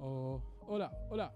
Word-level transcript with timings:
Oh, 0.00 0.40
hola, 0.66 0.90
hola. 1.10 1.32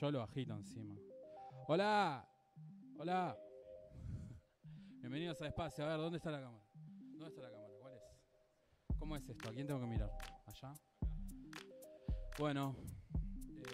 Yo 0.00 0.12
lo 0.12 0.22
agito 0.22 0.54
encima. 0.54 0.94
Hola, 1.66 2.24
hola. 2.98 3.36
Bienvenidos 5.00 5.42
a 5.42 5.48
Espacio. 5.48 5.84
A 5.84 5.88
ver, 5.88 5.98
¿dónde 5.98 6.18
está 6.18 6.30
la 6.30 6.40
cámara? 6.40 6.62
¿Dónde 7.14 7.26
está 7.26 7.42
la 7.42 7.50
cámara? 7.50 7.74
¿Cuál 7.80 7.94
es? 7.94 8.96
¿Cómo 8.96 9.16
es 9.16 9.28
esto? 9.28 9.48
¿A 9.48 9.52
quién 9.52 9.66
tengo 9.66 9.80
que 9.80 9.86
mirar? 9.88 10.12
¿Allá? 10.46 10.72
Bueno, 12.38 12.76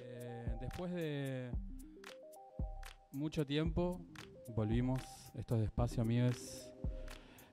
eh, 0.00 0.56
después 0.62 0.95
de 0.95 1.50
mucho 3.12 3.45
tiempo 3.45 4.00
volvimos. 4.56 5.02
Esto 5.34 5.56
es 5.56 5.61
de 5.61 5.67
Espacio, 5.67 6.01
amigos, 6.01 6.70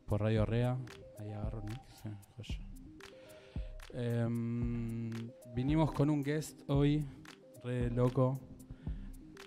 por 0.06 0.22
Radio 0.22 0.46
Rea. 0.46 0.78
Ahí 1.20 1.30
agarro 1.32 1.62
sí, 2.02 2.10
joya. 2.38 2.60
Em, 3.96 5.30
vinimos 5.54 5.92
con 5.92 6.10
un 6.10 6.24
guest 6.24 6.58
hoy, 6.70 7.06
re 7.66 7.92
loco, 7.92 8.40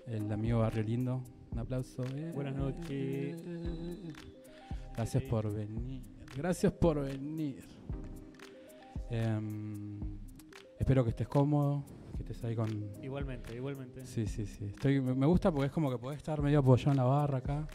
el 0.07 0.31
amigo 0.33 0.61
Barrio 0.61 0.83
Lindo. 0.83 1.23
Un 1.53 1.59
aplauso. 1.59 2.05
Buenas 2.35 2.55
noches. 2.55 3.43
Gracias 4.97 5.23
por 5.25 5.53
venir. 5.53 6.03
Gracias 6.37 6.73
por 6.73 7.01
venir. 7.01 7.65
Em, 9.11 10.01
espero 10.79 11.05
que 11.05 11.11
estés 11.11 11.29
cómodo, 11.29 11.85
que 12.17 12.23
estés 12.23 12.43
ahí 12.45 12.57
con... 12.57 12.69
Igualmente, 13.03 13.55
igualmente. 13.55 14.05
Sí, 14.07 14.27
sí, 14.27 14.47
sí. 14.47 14.67
Estoy, 14.67 15.01
me 15.01 15.27
gusta 15.27 15.53
porque 15.53 15.67
es 15.67 15.73
como 15.73 15.91
que 15.91 15.99
podés 15.99 16.19
estar 16.19 16.41
medio 16.43 16.59
apoyado 16.61 16.91
en 16.91 16.97
la 16.97 17.05
barra 17.05 17.39
acá. 17.39 17.69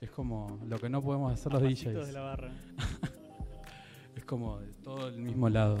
Es 0.00 0.10
como 0.10 0.58
lo 0.66 0.78
que 0.78 0.88
no 0.90 1.00
podemos 1.02 1.32
hacer 1.32 1.52
los 1.52 1.62
DJs. 1.62 2.06
de 2.06 2.12
la 2.12 2.20
barra. 2.20 2.52
Es 4.16 4.24
como 4.24 4.60
de 4.60 4.72
todo 4.74 5.08
el 5.08 5.18
mismo 5.18 5.48
lado. 5.48 5.76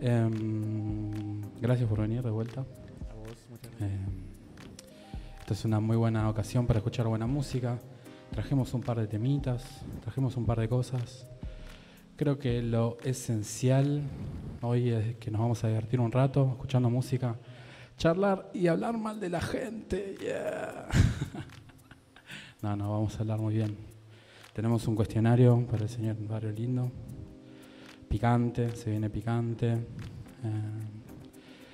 Em, 0.00 1.40
gracias 1.60 1.88
por 1.88 2.00
venir 2.00 2.22
de 2.22 2.30
vuelta. 2.30 2.62
A 3.10 3.14
vos, 3.14 3.46
muchas 3.48 3.70
gracias. 3.78 4.00
Em, 4.00 4.27
esta 5.48 5.60
es 5.60 5.64
una 5.64 5.80
muy 5.80 5.96
buena 5.96 6.28
ocasión 6.28 6.66
para 6.66 6.80
escuchar 6.80 7.06
buena 7.06 7.26
música. 7.26 7.78
Trajimos 8.32 8.74
un 8.74 8.82
par 8.82 9.00
de 9.00 9.06
temitas, 9.06 9.64
trajimos 10.02 10.36
un 10.36 10.44
par 10.44 10.60
de 10.60 10.68
cosas. 10.68 11.26
Creo 12.16 12.38
que 12.38 12.60
lo 12.60 12.98
esencial 13.02 14.02
hoy 14.60 14.90
es 14.90 15.16
que 15.16 15.30
nos 15.30 15.40
vamos 15.40 15.64
a 15.64 15.68
divertir 15.68 16.00
un 16.00 16.12
rato 16.12 16.50
escuchando 16.50 16.90
música, 16.90 17.34
charlar 17.96 18.50
y 18.52 18.66
hablar 18.66 18.98
mal 18.98 19.18
de 19.20 19.30
la 19.30 19.40
gente. 19.40 20.16
Yeah. 20.20 20.88
no, 22.60 22.76
no, 22.76 22.90
vamos 22.90 23.16
a 23.16 23.20
hablar 23.20 23.38
muy 23.38 23.54
bien. 23.54 23.74
Tenemos 24.52 24.86
un 24.86 24.96
cuestionario 24.96 25.66
para 25.66 25.84
el 25.84 25.88
señor 25.88 26.16
Barrio 26.28 26.52
Lindo. 26.52 26.92
Picante, 28.06 28.76
se 28.76 28.90
viene 28.90 29.08
picante. 29.08 29.72
Eh, 29.72 29.78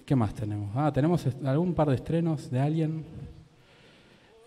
¿Qué 0.07 0.15
más 0.15 0.33
tenemos? 0.33 0.71
Ah, 0.77 0.93
tenemos 0.93 1.27
algún 1.45 1.75
par 1.75 1.89
de 1.89 1.97
estrenos 1.97 2.49
de 2.53 2.61
alguien. 2.61 3.14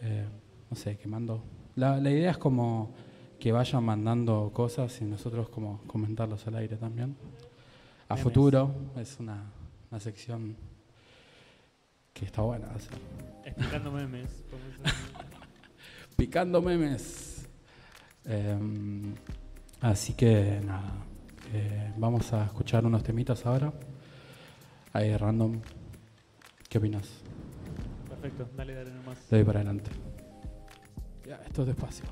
No 0.01 0.75
sé, 0.75 0.97
que 0.97 1.07
mando. 1.07 1.43
La, 1.75 1.97
la 1.97 2.09
idea 2.09 2.31
es 2.31 2.37
como 2.37 2.93
que 3.39 3.51
vayan 3.51 3.83
mandando 3.83 4.51
cosas 4.53 4.99
y 5.01 5.05
nosotros 5.05 5.49
como 5.49 5.81
comentarlos 5.87 6.45
al 6.47 6.55
aire 6.55 6.77
también. 6.77 7.15
A 8.09 8.13
Memes. 8.13 8.23
futuro 8.23 8.73
es 8.95 9.19
una, 9.19 9.43
una 9.91 9.99
sección 9.99 10.55
que 12.13 12.25
está 12.25 12.41
buena 12.41 12.67
hacer. 12.71 12.97
Explicando 13.45 13.91
memes. 13.91 14.43
Picando 16.17 16.61
memes. 16.61 17.47
Em, 18.25 19.13
así 19.81 20.13
que 20.13 20.59
nada, 20.65 20.93
eh, 21.53 21.93
vamos 21.97 22.33
a 22.33 22.45
escuchar 22.45 22.85
unos 22.85 23.03
temitas 23.03 23.45
ahora. 23.45 23.71
Ahí 24.93 25.15
random. 25.15 25.61
¿Qué 26.67 26.79
opinas? 26.79 27.07
Perfecto, 28.21 28.49
dale, 28.55 28.73
dale 28.73 28.91
nomás. 28.91 29.17
Le 29.31 29.37
doy 29.37 29.45
para 29.45 29.59
adelante. 29.59 29.91
Ya, 31.25 31.35
esto 31.45 31.61
es 31.61 31.67
despacio. 31.67 32.05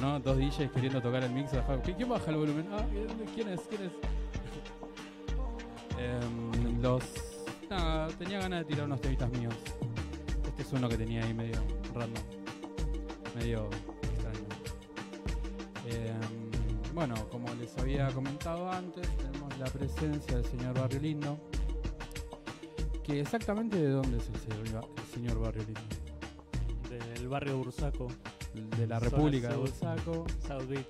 Dos 0.00 0.36
DJs 0.38 0.70
queriendo 0.72 1.00
tocar 1.02 1.22
el 1.24 1.30
mix. 1.32 1.52
¿Qui- 1.52 1.94
¿Quién 1.96 2.08
baja 2.08 2.30
el 2.30 2.36
volumen? 2.38 2.66
Ah, 2.72 2.84
¿quién 3.34 3.48
es? 3.48 3.60
¿Quién 3.68 3.82
es? 3.82 3.92
Em, 5.98 6.80
los. 6.82 7.04
Nada, 7.68 8.08
tenía 8.18 8.40
ganas 8.40 8.60
de 8.60 8.64
tirar 8.64 8.86
unos 8.86 9.00
temitas 9.00 9.30
míos. 9.32 9.54
Este 10.48 10.62
es 10.62 10.72
uno 10.72 10.88
que 10.88 10.96
tenía 10.96 11.22
ahí 11.24 11.34
medio 11.34 11.60
random. 11.94 12.22
Medio 13.36 13.68
extraño. 14.02 14.46
Em, 15.86 16.94
bueno, 16.94 17.14
como 17.30 17.52
les 17.54 17.76
había 17.78 18.08
comentado 18.08 18.70
antes, 18.70 19.06
tenemos 19.18 19.56
la 19.58 19.66
presencia 19.66 20.36
del 20.36 20.44
señor 20.46 20.78
Barrio 20.78 21.00
Lindo. 21.00 21.38
Que 23.04 23.20
exactamente 23.20 23.76
de 23.76 23.90
dónde 23.90 24.18
es 24.18 24.28
el 24.28 24.36
señor, 24.40 24.84
el 24.96 25.04
señor 25.14 25.38
Barrio 25.40 25.62
Lindo. 25.64 25.80
Del 26.88 27.28
barrio 27.28 27.58
Bursaco, 27.58 28.08
De 28.54 28.86
la 28.86 28.98
República 28.98 29.48
de. 29.48 29.56
Bursaco. 29.56 30.26
South 30.46 30.66
Beach. 30.68 30.86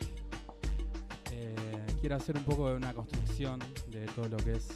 Eh, 1.32 1.86
quiero 2.00 2.16
hacer 2.16 2.36
un 2.36 2.44
poco 2.44 2.68
de 2.70 2.76
una 2.76 2.92
construcción 2.94 3.58
de 3.90 4.06
todo 4.06 4.28
lo 4.28 4.36
que 4.38 4.52
es 4.52 4.68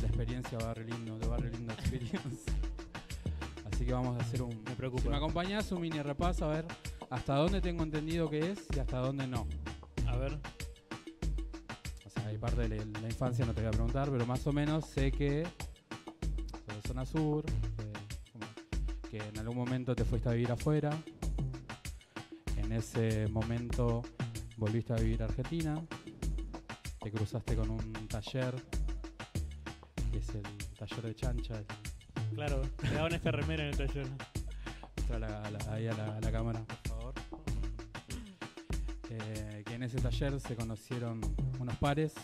la 0.00 0.08
experiencia 0.08 0.58
Barrio 0.58 0.86
Lindo, 0.86 1.18
de 1.18 1.26
Barrio 1.26 1.50
Lindo 1.50 1.72
Experience. 1.72 2.50
Así 3.72 3.84
que 3.84 3.92
vamos 3.92 4.18
a 4.18 4.24
hacer 4.24 4.42
un. 4.42 4.62
Me 4.64 4.74
preocupa. 4.76 5.02
Si 5.02 5.08
me 5.08 5.16
acompañás, 5.16 5.70
un 5.72 5.80
mini 5.80 6.00
repaso 6.02 6.46
a 6.46 6.48
ver 6.48 6.66
hasta 7.10 7.36
dónde 7.36 7.60
tengo 7.60 7.82
entendido 7.82 8.28
que 8.28 8.50
es 8.52 8.66
y 8.74 8.78
hasta 8.80 8.98
dónde 8.98 9.26
no. 9.26 9.46
A 10.06 10.16
ver, 10.16 10.38
O 12.06 12.10
sea, 12.10 12.26
hay 12.26 12.38
parte 12.38 12.68
de 12.68 12.84
la, 12.84 13.00
la 13.00 13.08
infancia, 13.08 13.44
no 13.46 13.54
te 13.54 13.60
voy 13.60 13.68
a 13.68 13.70
preguntar, 13.70 14.10
pero 14.10 14.26
más 14.26 14.46
o 14.46 14.52
menos 14.52 14.86
sé 14.86 15.12
que 15.12 15.46
soy 16.66 16.76
de 16.76 16.88
zona 16.88 17.06
sur, 17.06 17.44
que, 19.10 19.18
en 19.18 19.38
algún 19.38 19.56
momento 19.56 19.94
te 19.94 20.04
fuiste 20.04 20.28
a 20.28 20.32
vivir 20.32 20.50
afuera, 20.50 20.90
ese 22.74 23.26
momento 23.28 24.02
volviste 24.56 24.92
a 24.92 24.96
vivir 24.96 25.22
a 25.22 25.26
Argentina, 25.26 25.74
te 27.00 27.10
cruzaste 27.10 27.56
con 27.56 27.70
un 27.70 28.08
taller, 28.08 28.54
que 30.12 30.18
es 30.18 30.28
el 30.34 30.42
taller 30.78 31.02
de 31.02 31.14
chancha, 31.14 31.62
claro, 32.34 32.62
te 32.76 32.90
daban 32.90 33.12
esta 33.14 33.30
remera 33.30 33.64
en 33.64 33.70
el 33.70 33.76
taller. 33.76 34.06
Mostrar 34.96 35.20
la- 35.20 35.50
la- 35.50 35.72
ahí 35.74 35.86
a 35.86 35.92
la, 35.94 36.16
a 36.16 36.20
la 36.20 36.32
cámara, 36.32 36.64
por 36.64 36.78
favor. 36.88 37.14
Eh, 39.10 39.62
que 39.66 39.74
en 39.74 39.82
ese 39.82 40.00
taller 40.00 40.40
se 40.40 40.56
conocieron 40.56 41.20
unos 41.60 41.76
pares 41.76 42.14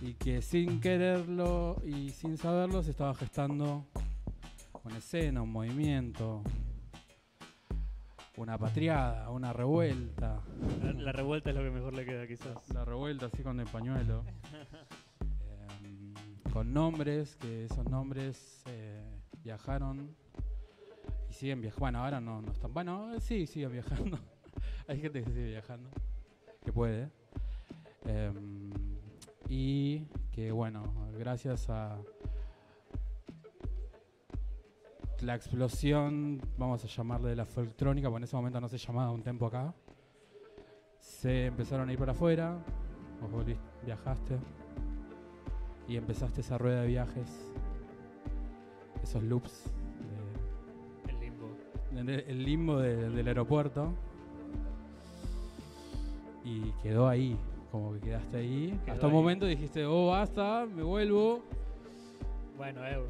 y 0.00 0.14
que 0.14 0.42
sin 0.42 0.80
quererlo 0.80 1.76
y 1.86 2.10
sin 2.10 2.36
saberlo 2.38 2.82
se 2.82 2.90
estaba 2.90 3.14
gestando 3.14 3.86
una 4.84 4.98
escena, 4.98 5.42
un 5.42 5.52
movimiento, 5.52 6.42
una 8.36 8.58
patriada, 8.58 9.30
una 9.30 9.52
revuelta. 9.52 10.40
La, 10.82 10.92
la 10.92 11.12
revuelta 11.12 11.50
es 11.50 11.56
lo 11.56 11.62
que 11.62 11.70
mejor 11.70 11.94
le 11.94 12.04
queda, 12.04 12.26
quizás. 12.26 12.56
La 12.72 12.84
revuelta 12.84 13.26
así 13.26 13.42
con 13.42 13.60
el 13.60 13.66
pañuelo. 13.66 14.24
Em, 15.84 16.14
con 16.52 16.72
nombres, 16.72 17.36
que 17.36 17.64
esos 17.64 17.84
nombres 17.88 18.62
eh, 18.66 19.02
viajaron 19.42 20.14
y 21.30 21.32
siguen 21.32 21.60
viajando. 21.60 21.80
Bueno, 21.80 21.98
ahora 22.04 22.20
no, 22.20 22.42
no 22.42 22.52
están. 22.52 22.72
Bueno, 22.72 23.14
eh, 23.14 23.20
sí, 23.20 23.46
siguen 23.46 23.72
viajando. 23.72 24.18
Hay 24.88 25.00
gente 25.00 25.22
que 25.22 25.30
sigue 25.30 25.46
viajando, 25.46 25.90
que 26.64 26.72
puede. 26.72 27.10
Em, 28.04 28.70
y 29.48 30.06
que 30.32 30.50
bueno, 30.52 30.82
gracias 31.18 31.68
a 31.68 31.98
la 35.22 35.34
explosión, 35.34 36.40
vamos 36.58 36.84
a 36.84 36.88
llamarle 36.88 37.30
de 37.30 37.36
la 37.36 37.44
folktrónica, 37.46 38.08
porque 38.08 38.18
en 38.18 38.24
ese 38.24 38.36
momento 38.36 38.60
no 38.60 38.68
se 38.68 38.78
llamaba 38.78 39.10
un 39.10 39.22
tempo 39.22 39.46
acá. 39.46 39.72
Se 41.00 41.46
empezaron 41.46 41.88
a 41.88 41.92
ir 41.92 41.98
para 41.98 42.12
afuera, 42.12 42.58
vos 43.20 43.30
volviste, 43.30 43.62
viajaste. 43.84 44.38
Y 45.88 45.96
empezaste 45.96 46.40
esa 46.40 46.58
rueda 46.58 46.82
de 46.82 46.86
viajes, 46.88 47.52
esos 49.02 49.22
loops, 49.22 49.64
El 51.08 51.20
limbo. 51.20 51.48
de- 51.90 52.02
de- 52.04 52.30
el 52.30 52.44
limbo 52.44 52.78
de- 52.78 53.10
del 53.10 53.26
aeropuerto. 53.28 53.92
Y 56.44 56.72
quedó 56.82 57.08
ahí, 57.08 57.36
como 57.70 57.92
que 57.94 58.00
quedaste 58.00 58.36
ahí. 58.38 58.80
Quedó 58.84 58.94
Hasta 58.94 59.06
un 59.06 59.12
momento 59.12 59.46
dijiste, 59.46 59.84
oh 59.86 60.08
basta, 60.08 60.66
me 60.66 60.82
vuelvo. 60.82 61.42
Bueno, 62.56 62.84
eh, 62.86 63.00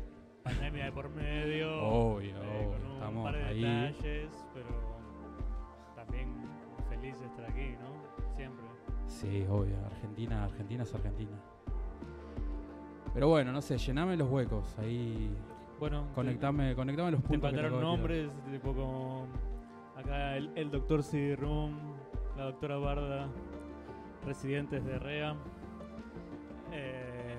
pandemia 0.42 0.84
de 0.87 0.92
por 0.92 1.08
medio. 1.11 1.82
Obvio, 1.82 2.37
eh, 2.42 2.66
obvio, 2.66 2.70
con 2.78 2.87
un 2.87 2.92
estamos 2.92 3.25
par 3.25 3.34
de 3.37 3.44
ahí. 3.44 3.61
detalles, 3.62 4.46
pero 4.54 4.68
también 5.94 6.28
feliz 6.88 7.18
de 7.20 7.26
estar 7.26 7.50
aquí, 7.50 7.75
¿no? 7.80 8.34
Siempre. 8.37 8.64
Sí, 9.06 9.46
obvio, 9.50 9.76
Argentina, 9.87 10.44
Argentina 10.44 10.82
es 10.82 10.94
Argentina. 10.94 11.37
Pero 13.14 13.28
bueno, 13.28 13.52
no 13.52 13.61
sé, 13.61 13.76
llename 13.76 14.16
los 14.16 14.28
huecos, 14.30 14.76
ahí 14.78 15.30
Bueno, 15.78 16.04
te- 16.08 16.12
conectame, 16.14 16.75
conectame 16.75 17.11
los 17.12 17.20
puntos. 17.20 17.50
te 17.50 17.56
faltaron 17.56 17.80
nombres, 17.80 18.30
tipo 18.50 18.72
como 18.72 19.26
acá 19.96 20.37
el, 20.37 20.50
el 20.56 20.70
doctor 20.70 21.02
CD-Room, 21.02 21.76
la 22.38 22.44
doctora 22.44 22.78
Barda, 22.78 23.28
residentes 24.25 24.82
de 24.87 24.99
REA. 24.99 25.34
Eh, 26.72 27.37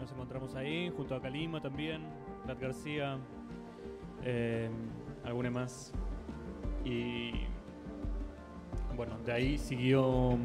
nos 0.00 0.10
encontramos 0.10 0.54
ahí, 0.56 0.92
junto 0.96 1.14
a 1.14 1.22
Calima 1.22 1.60
también, 1.60 2.02
Lat 2.46 2.60
García, 2.60 3.18
eh, 4.24 4.68
alguna 5.24 5.50
más. 5.50 5.92
Y 6.84 7.32
bueno, 8.96 9.18
de 9.24 9.32
ahí 9.32 9.58
siguió, 9.58 10.36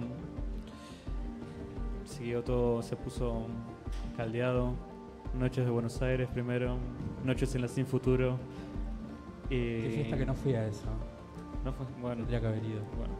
siguió 2.05 2.43
todo, 2.43 2.81
se 2.81 2.95
puso 2.95 3.45
caldeado. 4.17 4.73
Noches 5.37 5.63
de 5.63 5.71
Buenos 5.71 6.01
Aires 6.01 6.27
primero, 6.33 6.77
Noches 7.23 7.55
en 7.55 7.61
la 7.61 7.67
Sin 7.67 7.85
Futuro. 7.85 8.37
Y 9.49 9.81
Qué 9.81 9.91
fiesta 9.95 10.17
que 10.17 10.25
no 10.25 10.33
fui 10.33 10.53
a 10.55 10.67
esa. 10.67 10.87
no 11.63 11.71
fue, 11.73 11.85
bueno, 12.01 12.17
Tendría 12.17 12.41
que 12.41 12.47
haber 12.47 12.63
ido. 12.65 12.81
bueno, 12.97 13.13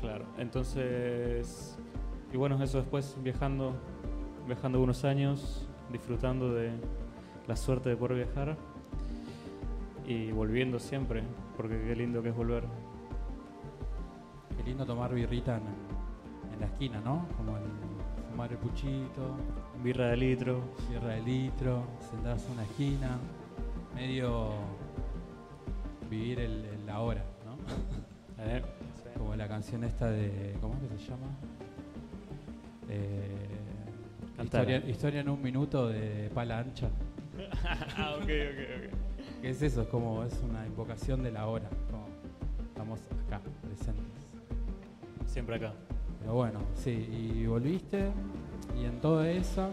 claro. 0.00 0.24
Entonces, 0.38 1.78
y 2.32 2.36
bueno, 2.36 2.62
eso 2.62 2.78
después 2.78 3.16
viajando, 3.22 3.74
viajando 4.46 4.80
unos 4.82 5.04
años, 5.04 5.66
disfrutando 5.90 6.52
de 6.52 6.72
la 7.46 7.56
suerte 7.56 7.90
de 7.90 7.96
poder 7.96 8.16
viajar 8.24 8.56
y 10.06 10.30
volviendo 10.32 10.78
siempre, 10.78 11.22
porque 11.56 11.80
qué 11.82 11.96
lindo 11.96 12.22
que 12.22 12.30
es 12.30 12.36
volver. 12.36 12.64
Qué 14.56 14.62
lindo 14.62 14.84
tomar 14.84 15.14
birrita 15.14 15.56
en, 15.56 15.62
en 16.52 16.60
la 16.60 16.66
esquina, 16.66 17.00
¿no? 17.00 17.26
Como 17.36 17.56
el 17.56 17.64
fumar 18.30 18.50
el 18.50 18.58
puchito, 18.58 19.36
Birra 19.82 20.08
de 20.08 20.16
litro, 20.16 20.60
birra 20.88 21.14
de 21.14 21.20
litro, 21.20 21.84
sentarse 22.10 22.46
en 22.46 22.52
una 22.52 22.62
esquina, 22.62 23.18
medio 23.94 24.50
vivir 26.08 26.40
el, 26.40 26.64
el 26.64 26.86
la 26.86 27.00
hora, 27.00 27.22
¿no? 27.44 28.44
¿eh? 28.44 28.62
Como 29.16 29.36
la 29.36 29.46
canción 29.46 29.84
esta 29.84 30.10
de. 30.10 30.56
¿Cómo 30.60 30.74
es 30.74 30.90
que 30.90 30.98
se 30.98 31.10
llama? 31.10 31.26
Eh, 32.88 33.46
historia, 34.42 34.78
historia 34.88 35.20
en 35.20 35.28
un 35.28 35.42
minuto 35.42 35.88
de 35.88 36.30
pala 36.34 36.58
ancha. 36.58 36.88
ah, 37.96 38.14
ok, 38.16 38.22
ok, 38.22 38.28
ok. 38.28 38.98
¿Qué 39.42 39.50
es 39.50 39.62
eso? 39.62 39.82
Es 39.82 39.88
como 39.88 40.24
es 40.24 40.32
una 40.48 40.66
invocación 40.66 41.22
de 41.22 41.32
la 41.32 41.46
hora. 41.46 41.68
como 41.90 42.06
estamos 42.68 43.00
acá, 43.26 43.40
presentes. 43.62 44.04
Siempre 45.26 45.56
acá. 45.56 45.72
Pero 46.20 46.34
bueno, 46.34 46.60
sí, 46.74 46.90
y 46.90 47.46
volviste 47.46 48.08
y 48.80 48.84
en 48.84 49.00
toda 49.00 49.30
esa. 49.30 49.68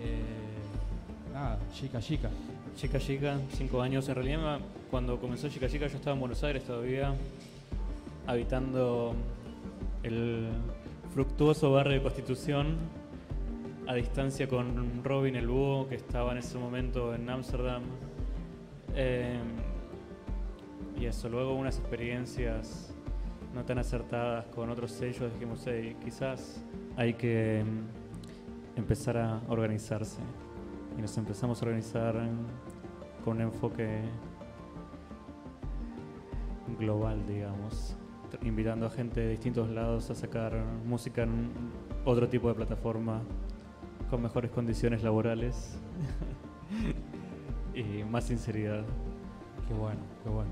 eh, 0.00 1.32
nada, 1.32 1.58
chica, 1.72 2.00
chica. 2.00 2.30
Chica 2.76 2.98
Chica, 2.98 3.38
cinco 3.52 3.82
años. 3.82 4.08
En 4.08 4.14
realidad, 4.14 4.58
cuando 4.90 5.20
comenzó 5.20 5.48
Chica 5.48 5.68
Chica, 5.68 5.86
yo 5.88 5.96
estaba 5.96 6.14
en 6.14 6.20
Buenos 6.20 6.42
Aires 6.44 6.64
todavía, 6.64 7.12
habitando 8.26 9.14
el 10.02 10.48
fructuoso 11.12 11.72
barrio 11.72 11.94
de 11.94 12.02
Constitución, 12.02 12.76
a 13.90 13.94
distancia 13.94 14.46
con 14.46 15.02
Robin 15.02 15.34
el 15.34 15.48
Búho, 15.48 15.88
que 15.88 15.96
estaba 15.96 16.30
en 16.30 16.38
ese 16.38 16.56
momento 16.58 17.12
en 17.12 17.28
Ámsterdam. 17.28 17.82
Eh, 18.94 19.40
y 20.96 21.06
eso, 21.06 21.28
luego 21.28 21.56
unas 21.56 21.76
experiencias 21.76 22.94
no 23.52 23.64
tan 23.64 23.78
acertadas 23.78 24.46
con 24.54 24.70
otros 24.70 24.92
sellos, 24.92 25.32
dijimos, 25.32 25.64
"Hey, 25.66 25.96
quizás 26.04 26.64
hay 26.96 27.14
que 27.14 27.64
mm, 27.66 28.78
empezar 28.78 29.16
a 29.16 29.40
organizarse 29.48 30.20
y 30.96 31.02
nos 31.02 31.18
empezamos 31.18 31.60
a 31.60 31.64
organizar 31.64 32.14
con 33.24 33.38
un 33.38 33.42
enfoque 33.42 34.02
global, 36.78 37.26
digamos, 37.26 37.96
invitando 38.42 38.86
a 38.86 38.90
gente 38.90 39.18
de 39.18 39.30
distintos 39.30 39.68
lados 39.68 40.10
a 40.10 40.14
sacar 40.14 40.52
música 40.86 41.24
en 41.24 41.50
otro 42.04 42.28
tipo 42.28 42.46
de 42.46 42.54
plataforma 42.54 43.20
con 44.10 44.22
mejores 44.22 44.50
condiciones 44.50 45.02
laborales. 45.02 45.78
y 47.74 48.04
más 48.04 48.24
sinceridad. 48.24 48.84
Qué 49.68 49.74
bueno, 49.74 50.00
qué 50.22 50.28
bueno. 50.28 50.50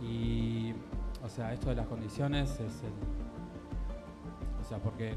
Eh, 0.00 0.04
y, 0.04 0.74
o 1.24 1.28
sea, 1.28 1.52
esto 1.52 1.70
de 1.70 1.76
las 1.76 1.86
condiciones 1.86 2.50
es 2.52 2.82
el. 2.82 2.92
O 4.60 4.64
sea, 4.68 4.78
porque 4.78 5.14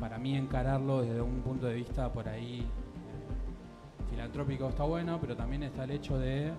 para 0.00 0.18
mí 0.18 0.36
encararlo 0.36 1.02
desde 1.02 1.20
un 1.20 1.40
punto 1.40 1.66
de 1.66 1.74
vista 1.74 2.12
por 2.12 2.28
ahí 2.28 2.60
eh, 2.60 4.10
filantrópico 4.10 4.68
está 4.68 4.84
bueno, 4.84 5.18
pero 5.20 5.36
también 5.36 5.62
está 5.62 5.84
el 5.84 5.92
hecho 5.92 6.18
de, 6.18 6.52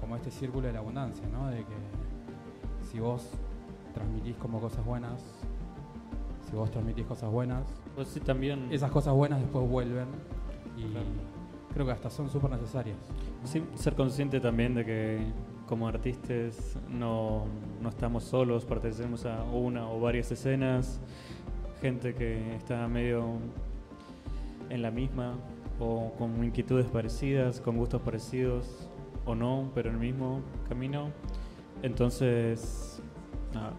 como 0.00 0.16
este 0.16 0.30
círculo 0.30 0.66
de 0.66 0.72
la 0.74 0.78
abundancia, 0.80 1.26
¿no? 1.28 1.48
De 1.48 1.58
que 1.58 2.86
si 2.90 2.98
vos 3.00 3.30
transmitís 3.92 4.36
como 4.36 4.60
cosas 4.60 4.84
buenas, 4.84 5.22
si 6.52 6.56
vos 6.58 6.70
transmitís 6.70 7.06
cosas 7.06 7.30
buenas, 7.30 7.64
Pues 7.94 8.08
sí, 8.08 8.20
también. 8.20 8.68
esas 8.70 8.90
cosas 8.90 9.14
buenas 9.14 9.40
después 9.40 9.66
vuelven 9.66 10.06
y 10.76 10.82
Claro. 10.90 11.06
creo 11.72 11.86
que 11.86 11.92
hasta 11.92 12.10
son 12.10 12.28
súper 12.28 12.50
necesarias. 12.50 12.98
¿no? 13.40 13.48
Sí, 13.48 13.64
ser 13.74 13.94
consciente 13.94 14.38
también 14.38 14.74
de 14.74 14.84
que 14.84 15.26
como 15.66 15.88
artistas 15.88 16.76
no, 16.90 17.44
no 17.80 17.88
estamos 17.88 18.24
solos, 18.24 18.66
pertenecemos 18.66 19.24
a 19.24 19.42
una 19.44 19.88
o 19.88 19.98
varias 19.98 20.30
escenas, 20.30 21.00
gente 21.80 22.14
que 22.14 22.54
está 22.56 22.86
medio 22.86 23.24
en 24.68 24.82
la 24.82 24.90
misma 24.90 25.36
o 25.80 26.12
con 26.18 26.44
inquietudes 26.44 26.84
parecidas, 26.86 27.62
con 27.62 27.78
gustos 27.78 28.02
parecidos 28.02 28.90
o 29.24 29.34
no, 29.34 29.70
pero 29.74 29.88
en 29.88 29.94
el 29.94 30.00
mismo 30.02 30.40
camino. 30.68 31.08
Entonces, 31.82 33.00
nada, 33.54 33.72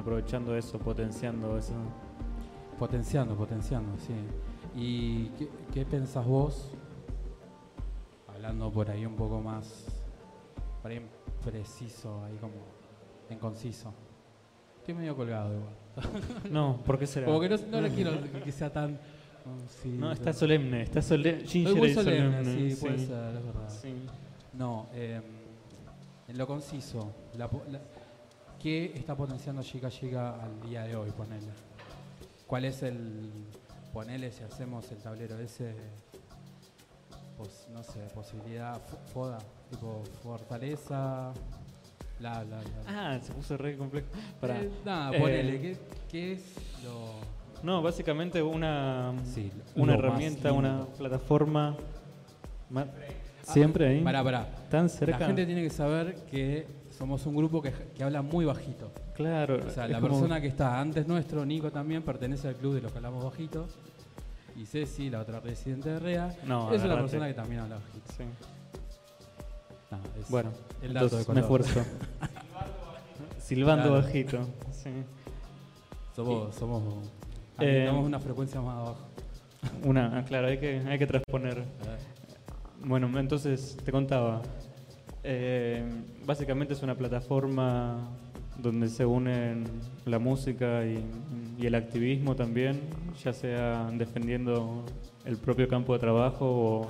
aprovechando 0.00 0.56
eso, 0.56 0.78
potenciando 0.78 1.56
eso. 1.58 1.74
Potenciando, 2.78 3.36
potenciando, 3.36 3.92
sí. 3.98 4.14
¿Y 4.74 5.26
qué, 5.38 5.48
qué 5.72 5.84
pensás 5.84 6.24
vos? 6.26 6.70
Hablando 8.28 8.70
por 8.72 8.88
ahí 8.90 9.04
un 9.04 9.16
poco 9.16 9.40
más, 9.40 9.84
por 10.80 10.90
ahí 10.90 11.04
preciso, 11.44 12.24
ahí 12.24 12.36
como 12.40 12.54
en 13.28 13.38
conciso. 13.38 13.92
Estoy 14.78 14.94
medio 14.94 15.14
colgado 15.14 15.52
igual. 15.54 15.74
No, 16.50 16.78
¿por 16.86 16.98
qué 16.98 17.06
será? 17.06 17.26
Como 17.26 17.40
que 17.40 17.48
no, 17.50 17.56
no 17.70 17.80
le 17.82 17.90
quiero 17.94 18.12
que- 18.44 18.52
sea 18.52 18.72
tan... 18.72 18.94
oh, 18.94 19.58
sí, 19.82 19.90
No, 19.98 20.10
está 20.12 20.32
solemne, 20.32 20.82
está 20.82 21.02
solemne. 21.02 21.42
Muy 21.74 21.92
solemne, 21.92 22.44
sí, 22.44 22.76
puede 22.80 22.98
ser, 22.98 23.36
es 23.36 23.44
verdad. 23.44 23.68
Sí. 23.68 23.94
No, 24.54 24.86
eh, 24.94 25.20
en 26.28 26.38
lo 26.38 26.46
conciso, 26.46 27.12
la 27.36 27.48
po- 27.48 27.64
la- 27.70 27.80
¿qué 28.62 28.92
está 28.94 29.16
potenciando 29.16 29.62
Chica 29.62 29.90
Chica 29.90 30.34
al 30.42 30.60
día 30.68 30.82
de 30.84 30.96
hoy? 30.96 31.10
Ponele. 31.10 31.46
¿Cuál 32.46 32.64
es 32.64 32.82
el. 32.82 33.30
Ponele 33.92 34.30
si 34.30 34.42
hacemos 34.44 34.90
el 34.92 34.98
tablero 34.98 35.38
ese. 35.38 35.74
pos- 37.36 37.66
no 37.72 37.82
sé, 37.82 38.00
posibilidad. 38.14 38.74
fo- 38.86 39.12
Foda, 39.12 39.38
tipo 39.70 40.02
fortaleza. 40.22 41.32
Bla, 42.18 42.44
bla, 42.44 42.58
bla. 42.60 42.64
Ah, 42.86 43.18
se 43.22 43.32
puso 43.32 43.56
re 43.56 43.76
complejo. 43.76 44.06
Para. 44.40 44.60
Eh, 44.60 44.70
nada, 44.84 45.16
Eh, 45.16 45.20
ponele, 45.20 45.60
¿qué, 45.60 45.76
qué 46.10 46.32
es 46.34 46.42
lo. 46.84 47.40
No, 47.62 47.82
básicamente 47.82 48.42
una, 48.42 49.12
Sí, 49.24 49.50
una 49.76 49.94
herramienta, 49.94 50.52
una 50.52 50.86
plataforma. 50.98 51.76
ma- 52.70 52.86
Siempre 53.42 53.88
ahí. 53.88 54.00
Pará, 54.02 54.22
pará. 54.22 54.46
Tan 54.70 54.84
La 54.84 54.88
cerca. 54.88 55.26
gente 55.26 55.44
tiene 55.46 55.62
que 55.62 55.70
saber 55.70 56.14
que 56.30 56.66
somos 57.00 57.24
un 57.24 57.34
grupo 57.34 57.60
que, 57.62 57.72
que 57.96 58.04
habla 58.04 58.20
muy 58.20 58.44
bajito. 58.44 58.92
Claro. 59.14 59.58
O 59.66 59.70
sea, 59.70 59.88
la 59.88 60.00
como- 60.00 60.10
persona 60.12 60.38
que 60.40 60.46
está 60.48 60.78
antes 60.78 61.08
nuestro, 61.08 61.44
Nico 61.46 61.72
también, 61.72 62.02
pertenece 62.02 62.46
al 62.46 62.56
club 62.56 62.74
de 62.74 62.82
los 62.82 62.92
que 62.92 62.98
hablamos 62.98 63.24
bajito. 63.24 63.66
Y 64.54 64.66
Ceci, 64.66 65.08
la 65.08 65.20
otra 65.20 65.40
residente 65.40 65.88
de 65.88 65.98
REA, 65.98 66.26
No, 66.44 66.70
es 66.72 66.82
una 66.82 66.92
agarrate. 66.92 67.00
persona 67.00 67.26
que 67.28 67.34
también 67.34 67.60
habla 67.62 67.76
bajito. 67.76 68.12
Sí. 68.18 68.24
Nada, 69.90 70.04
es 70.20 70.28
Bueno, 70.30 70.50
el 70.82 70.92
dato 70.92 71.16
de 71.16 71.32
me 71.34 71.40
esfuerzo. 71.40 71.80
Silbando 73.38 73.88
Claro. 73.88 74.02
bajito. 74.02 74.38
Sí. 74.70 74.90
Somos, 76.14 76.54
somos 76.54 76.82
Eh, 77.58 77.84
tenemos 77.86 78.04
una 78.06 78.20
frecuencia 78.20 78.60
más 78.60 78.76
abajo. 78.76 78.98
Una, 79.84 80.22
claro, 80.26 80.48
hay 80.48 80.58
que, 80.58 80.80
hay 80.86 80.98
que 80.98 81.06
transponer. 81.06 81.64
Bueno, 82.84 83.18
entonces 83.18 83.76
te 83.84 83.90
contaba. 83.92 84.42
Eh, 85.22 85.84
básicamente 86.24 86.72
es 86.72 86.82
una 86.82 86.94
plataforma 86.94 88.08
donde 88.58 88.88
se 88.88 89.04
unen 89.04 89.64
la 90.06 90.18
música 90.18 90.84
y, 90.84 91.04
el 91.60 91.74
activismo 91.74 92.34
también, 92.34 92.80
ya 93.22 93.34
sea 93.34 93.90
defendiendo 93.92 94.82
el 95.26 95.36
propio 95.36 95.68
campo 95.68 95.92
de 95.92 95.98
trabajo 95.98 96.46
o 96.46 96.88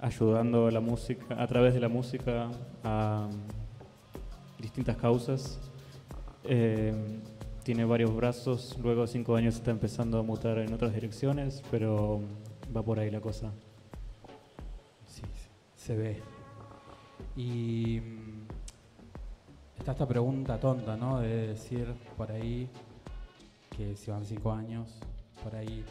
ayudando 0.00 0.66
a 0.66 0.70
la 0.70 0.80
música, 0.80 1.40
a 1.40 1.46
través 1.46 1.74
de 1.74 1.80
la 1.80 1.88
música 1.90 2.48
a 2.82 3.28
distintas 4.58 4.96
causas. 4.96 5.60
Eh, 6.44 6.94
tiene 7.64 7.84
varios 7.84 8.16
brazos, 8.16 8.78
luego 8.82 9.02
de 9.02 9.08
cinco 9.08 9.36
años 9.36 9.56
está 9.56 9.70
empezando 9.70 10.18
a 10.18 10.22
mutar 10.22 10.58
en 10.58 10.72
otras 10.72 10.94
direcciones, 10.94 11.62
pero 11.70 12.22
va 12.74 12.82
por 12.82 12.98
ahí 12.98 13.10
la 13.10 13.20
cosa. 13.20 13.52
Sí, 15.06 15.22
se 15.76 15.96
ve. 15.96 16.31
Y 17.36 18.00
mm, 18.00 18.46
está 19.78 19.92
esta 19.92 20.06
pregunta 20.06 20.58
tonta, 20.58 20.96
¿no? 20.96 21.20
De 21.20 21.48
decir 21.48 21.92
por 22.16 22.30
ahí 22.30 22.68
que 23.76 23.96
si 23.96 24.10
van 24.10 24.24
cinco 24.24 24.52
años, 24.52 24.98
por 25.42 25.54
ahí 25.56 25.84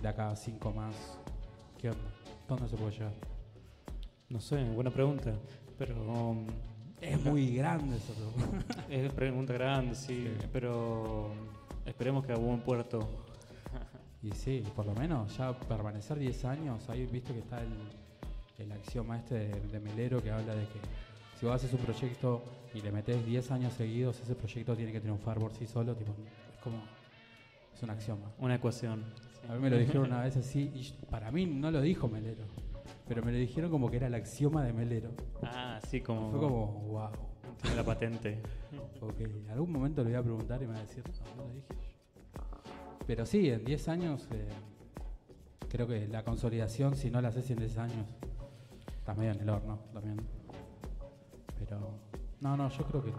de 0.00 0.08
acá 0.08 0.34
cinco 0.36 0.72
más, 0.72 1.18
¿qué 1.78 1.90
onda? 1.90 2.10
¿Dónde 2.48 2.68
se 2.68 2.76
puede 2.76 2.92
llegar? 2.92 3.12
No 4.28 4.40
sé, 4.40 4.64
buena 4.70 4.90
pregunta, 4.90 5.32
pero 5.78 5.94
um, 6.02 6.46
Es 7.00 7.22
muy 7.24 7.54
grande 7.56 7.96
esa 7.96 8.12
pregunta. 8.14 8.84
es 8.88 9.12
pregunta 9.12 9.52
grande, 9.52 9.94
sí, 9.94 10.28
Sí. 10.40 10.46
pero 10.52 11.30
esperemos 11.84 12.24
que 12.24 12.32
a 12.32 12.36
buen 12.36 12.60
puerto. 12.60 13.06
Y 14.22 14.32
sí, 14.32 14.64
por 14.74 14.86
lo 14.86 14.94
menos 14.94 15.36
ya 15.36 15.56
permanecer 15.56 16.18
10 16.18 16.44
años, 16.46 16.88
ahí 16.88 17.06
viste 17.06 17.32
que 17.32 17.40
está 17.40 17.60
el, 17.60 17.68
el 18.58 18.72
axioma 18.72 19.18
este 19.18 19.34
de, 19.34 19.60
de 19.60 19.80
Melero 19.80 20.22
que 20.22 20.30
habla 20.30 20.54
de 20.54 20.66
que 20.66 20.80
si 21.38 21.44
vos 21.44 21.54
haces 21.54 21.72
un 21.74 21.80
proyecto 21.80 22.42
y 22.74 22.80
le 22.80 22.90
metes 22.90 23.24
10 23.24 23.50
años 23.50 23.74
seguidos, 23.74 24.18
ese 24.20 24.34
proyecto 24.34 24.74
tiene 24.74 24.92
que 24.92 25.00
triunfar 25.00 25.38
por 25.38 25.52
sí 25.52 25.66
solo, 25.66 25.94
tipo, 25.94 26.12
es 26.52 26.58
como, 26.62 26.78
es 27.74 27.82
un 27.82 27.90
axioma. 27.90 28.32
Una 28.38 28.54
ecuación. 28.54 29.04
A 29.48 29.54
mí 29.54 29.60
me 29.60 29.70
lo 29.70 29.76
dijeron 29.76 30.04
una 30.04 30.22
vez 30.22 30.36
así, 30.36 30.70
y 30.74 30.92
para 31.10 31.30
mí 31.30 31.46
no 31.46 31.70
lo 31.70 31.80
dijo 31.80 32.08
Melero, 32.08 32.44
pero 33.06 33.22
me 33.22 33.32
lo 33.32 33.38
dijeron 33.38 33.70
como 33.70 33.90
que 33.90 33.98
era 33.98 34.06
el 34.06 34.14
axioma 34.14 34.64
de 34.64 34.72
Melero. 34.72 35.10
Ah, 35.42 35.78
sí, 35.86 36.00
como, 36.00 36.30
Fue 36.30 36.40
como, 36.40 36.66
wow, 36.88 37.10
tiene 37.60 37.76
la 37.76 37.84
patente. 37.84 38.40
ok, 39.00 39.20
en 39.20 39.50
algún 39.50 39.72
momento 39.72 40.02
le 40.02 40.10
voy 40.10 40.18
a 40.18 40.22
preguntar 40.22 40.62
y 40.62 40.66
me 40.66 40.72
va 40.72 40.78
a 40.78 40.82
decir, 40.82 41.04
no, 41.06 41.36
no 41.36 41.48
lo 41.48 41.54
dije. 41.54 41.68
Pero 43.06 43.26
sí, 43.26 43.50
en 43.50 43.64
10 43.64 43.88
años, 43.88 44.26
eh, 44.32 44.48
creo 45.68 45.86
que 45.86 46.08
la 46.08 46.24
consolidación, 46.24 46.96
si 46.96 47.10
no 47.10 47.20
la 47.20 47.28
haces 47.28 47.50
en 47.50 47.58
10 47.58 47.78
años, 47.78 48.06
está 49.06 49.14
medio 49.14 49.30
en 49.34 49.40
el 49.40 49.48
horno 49.50 49.78
también. 49.92 50.16
Pero, 51.60 51.78
no, 52.40 52.56
no, 52.56 52.68
yo 52.70 52.84
creo 52.86 53.04
que, 53.04 53.12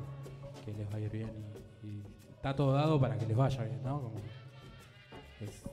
que 0.65 0.73
les 0.77 0.91
va 0.91 0.97
a 0.97 0.99
ir 0.99 1.09
bien 1.09 1.31
y, 1.81 1.87
y 1.87 2.03
está 2.29 2.53
todo 2.53 2.73
dado 2.73 2.99
para 2.99 3.17
que 3.17 3.25
les 3.25 3.37
vaya 3.37 3.63
bien, 3.63 3.81
¿no? 3.85 4.01
Como 4.01 4.15
es, 5.39 5.63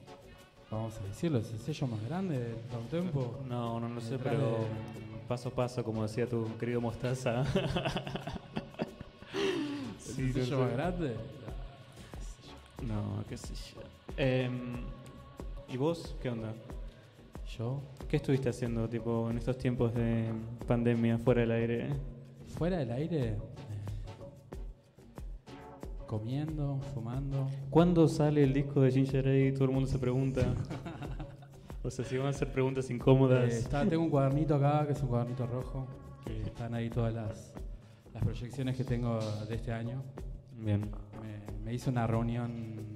vamos 0.70 0.96
a 1.00 1.04
decirlo, 1.08 1.38
es 1.38 1.50
el 1.50 1.58
sello 1.58 1.88
más 1.88 2.00
grande 2.04 2.38
del 2.38 2.54
Tempo. 2.90 3.40
No, 3.48 3.80
no 3.80 3.88
lo 3.88 4.00
sé, 4.00 4.12
Detrás 4.12 4.34
pero 4.36 4.50
de- 4.52 4.68
paso 5.26 5.48
a 5.48 5.52
paso, 5.52 5.82
como 5.82 6.04
decía 6.04 6.28
tu 6.28 6.46
querido 6.58 6.80
Mostaza. 6.80 7.42
¿Es 9.98 10.16
el 10.16 10.28
no 10.28 10.32
sello 10.34 10.44
sé. 10.44 10.62
más 10.62 10.72
grande? 10.72 11.16
No, 12.86 13.24
qué 13.28 13.36
sé 13.36 13.52
yo. 13.54 13.80
Em, 14.16 14.76
¿Y 15.68 15.76
vos 15.76 16.14
qué 16.22 16.30
onda? 16.30 16.52
Yo, 17.58 17.80
¿Qué 18.08 18.16
estuviste 18.16 18.48
haciendo 18.48 18.88
tipo 18.88 19.30
en 19.30 19.38
estos 19.38 19.56
tiempos 19.58 19.94
de 19.94 20.24
pandemia 20.66 21.18
fuera 21.18 21.42
del 21.42 21.50
aire? 21.52 21.88
fuera 22.48 22.78
del 22.78 22.90
aire, 22.92 23.28
eh, 23.28 23.36
comiendo, 26.06 26.78
fumando. 26.94 27.48
¿Cuándo 27.70 28.06
sale 28.08 28.42
el 28.44 28.52
disco 28.52 28.80
de 28.80 28.90
Ginger 28.92 29.26
Ale? 29.26 29.52
Todo 29.52 29.64
el 29.64 29.70
mundo 29.70 29.88
se 29.88 29.98
pregunta. 29.98 30.40
o 31.82 31.90
sea, 31.90 32.04
si 32.04 32.16
van 32.16 32.26
a 32.28 32.30
hacer 32.30 32.50
preguntas 32.52 32.90
incómodas. 32.90 33.52
Eh, 33.52 33.58
está- 33.58 33.84
tengo 33.86 34.02
un 34.04 34.10
cuadernito 34.10 34.54
acá, 34.54 34.86
que 34.86 34.92
es 34.92 35.02
un 35.02 35.08
cuadernito 35.08 35.46
rojo, 35.46 35.86
que 36.24 36.42
están 36.42 36.74
ahí 36.74 36.90
todas 36.90 37.12
las, 37.14 37.54
las 38.12 38.22
proyecciones 38.22 38.76
que 38.76 38.84
tengo 38.84 39.18
de 39.48 39.54
este 39.54 39.72
año. 39.72 40.02
Bien. 40.58 40.82
Me, 41.20 41.64
me 41.64 41.74
hice 41.74 41.90
una 41.90 42.06
reunión, 42.06 42.93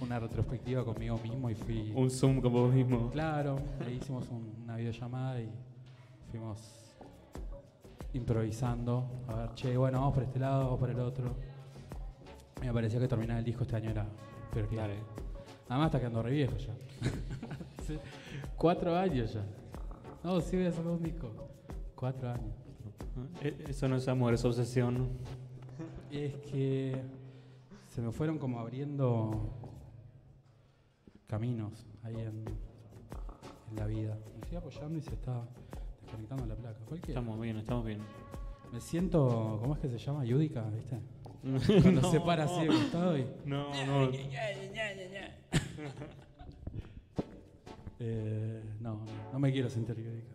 una 0.00 0.18
retrospectiva 0.18 0.84
conmigo 0.84 1.18
mismo 1.22 1.48
y 1.50 1.54
fui... 1.54 1.92
Un 1.96 2.10
Zoom 2.10 2.40
con 2.40 2.52
vos 2.52 2.72
mismo. 2.72 3.10
Claro, 3.10 3.58
le 3.84 3.94
hicimos 3.94 4.28
un- 4.30 4.54
una 4.64 4.76
videollamada 4.76 5.40
y 5.40 5.48
fuimos 6.30 6.58
improvisando. 8.12 9.04
A 9.28 9.34
ver, 9.34 9.54
che, 9.54 9.76
bueno, 9.76 9.98
vamos 10.00 10.14
por 10.14 10.22
este 10.22 10.38
lado, 10.38 10.64
vamos 10.64 10.78
por 10.78 10.90
el 10.90 11.00
otro. 11.00 11.34
Me 12.60 12.72
pareció 12.72 12.98
que 13.00 13.08
terminar 13.08 13.38
el 13.38 13.44
disco 13.44 13.62
este 13.62 13.76
año 13.76 13.90
era 13.90 14.06
prioridad. 14.50 14.82
Dale. 14.82 14.98
Además 15.68 15.86
está 15.86 15.98
quedando 15.98 16.22
re 16.22 16.30
viejo 16.30 16.56
ya. 16.56 16.74
Cuatro 18.56 18.96
años 18.96 19.32
ya. 19.34 19.44
No, 20.24 20.40
sí 20.40 20.56
voy 20.56 20.66
a 20.66 20.72
sacar 20.72 20.90
un 20.92 21.02
disco. 21.02 21.30
Cuatro 21.94 22.30
años. 22.30 22.54
Eh, 23.42 23.64
Eso 23.68 23.88
no 23.88 23.96
es 23.96 24.06
amor, 24.08 24.34
es 24.34 24.44
obsesión. 24.44 25.08
Es 26.10 26.34
que 26.50 26.96
se 27.88 28.00
me 28.00 28.10
fueron 28.12 28.38
como 28.38 28.58
abriendo 28.60 29.50
caminos 31.26 31.86
ahí 32.02 32.14
en, 32.16 32.44
en 33.70 33.76
la 33.76 33.86
vida. 33.86 34.16
Me 34.34 34.40
estoy 34.42 34.56
apoyando 34.58 34.98
y 34.98 35.02
se 35.02 35.14
está 35.14 35.44
desconectando 36.02 36.46
la 36.46 36.54
placa. 36.56 36.78
Cualquiera. 36.86 37.20
Estamos 37.20 37.40
bien, 37.40 37.56
estamos 37.58 37.84
bien. 37.84 38.00
Me 38.72 38.80
siento, 38.80 39.58
¿cómo 39.60 39.74
es 39.74 39.80
que 39.80 39.88
se 39.88 39.98
llama? 39.98 40.24
Yúdica, 40.24 40.62
¿viste? 40.70 40.98
Cuando 41.82 42.10
se 42.10 42.20
para 42.20 42.44
así 42.44 42.62
de 42.62 42.66
costado 42.68 43.16
y... 43.18 43.26
No, 43.44 43.68
no. 43.86 44.10
Eh, 47.98 48.62
no, 48.80 48.96
no, 49.06 49.32
no 49.32 49.38
me 49.38 49.50
quiero 49.50 49.70
sentir 49.70 49.96
yúdica. 49.96 50.34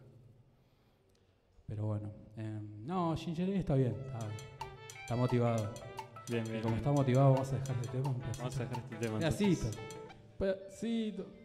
Pero 1.68 1.86
bueno. 1.86 2.10
eh, 2.38 2.60
no, 2.86 3.16
Ginger 3.16 3.50
está 3.52 3.76
bien, 3.76 3.94
está, 4.04 4.20
está 5.02 5.16
motivado. 5.16 5.70
Bien, 6.28 6.44
Y 6.48 6.50
bien. 6.50 6.62
como 6.64 6.74
bien. 6.74 6.78
está 6.80 6.92
motivado, 6.92 7.34
vamos 7.34 7.54
a 7.54 7.58
dejar 7.58 7.76
el 7.78 7.90
tema. 7.90 8.04
Vamos 8.40 8.58
a 8.58 8.64
dejar 8.64 8.78
este 8.80 8.96
tema. 8.98 9.20
Pedacito. 9.20 9.68
Entonces. 10.44 11.41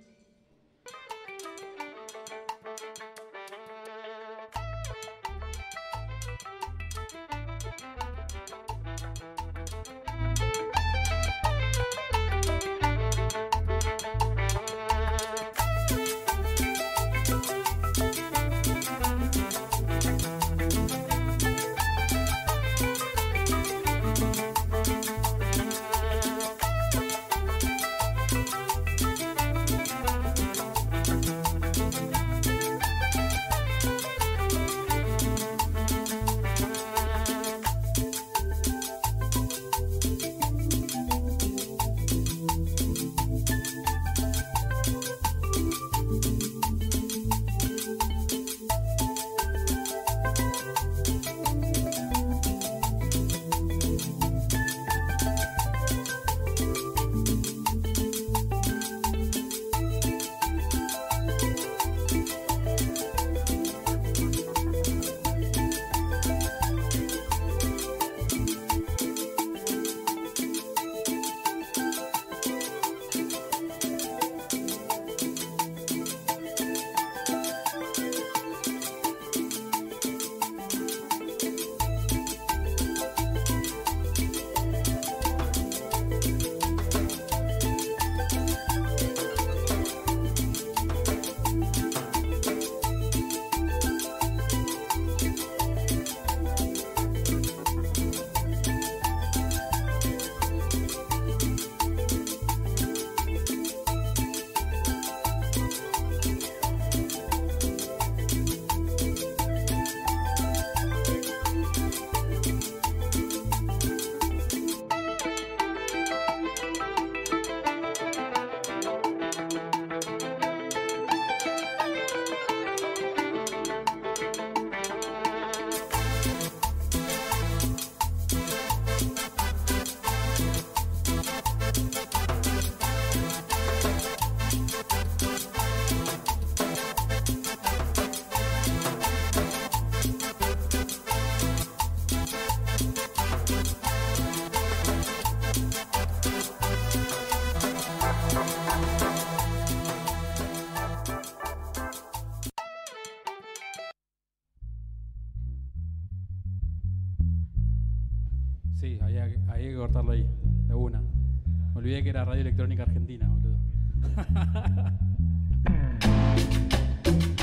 Sí, 158.79 158.99
había, 159.03 159.27
que- 159.29 159.39
había 159.49 159.69
que 159.71 159.77
cortarlo 159.77 160.13
ahí, 160.13 160.27
de 160.69 160.75
una. 160.75 161.01
Me 161.01 161.79
olvidé 161.81 162.03
que 162.03 162.11
era 162.11 162.25
Radio 162.25 162.43
Electrónica 162.43 162.83
Argentina, 162.85 163.29
boludo. 163.29 163.57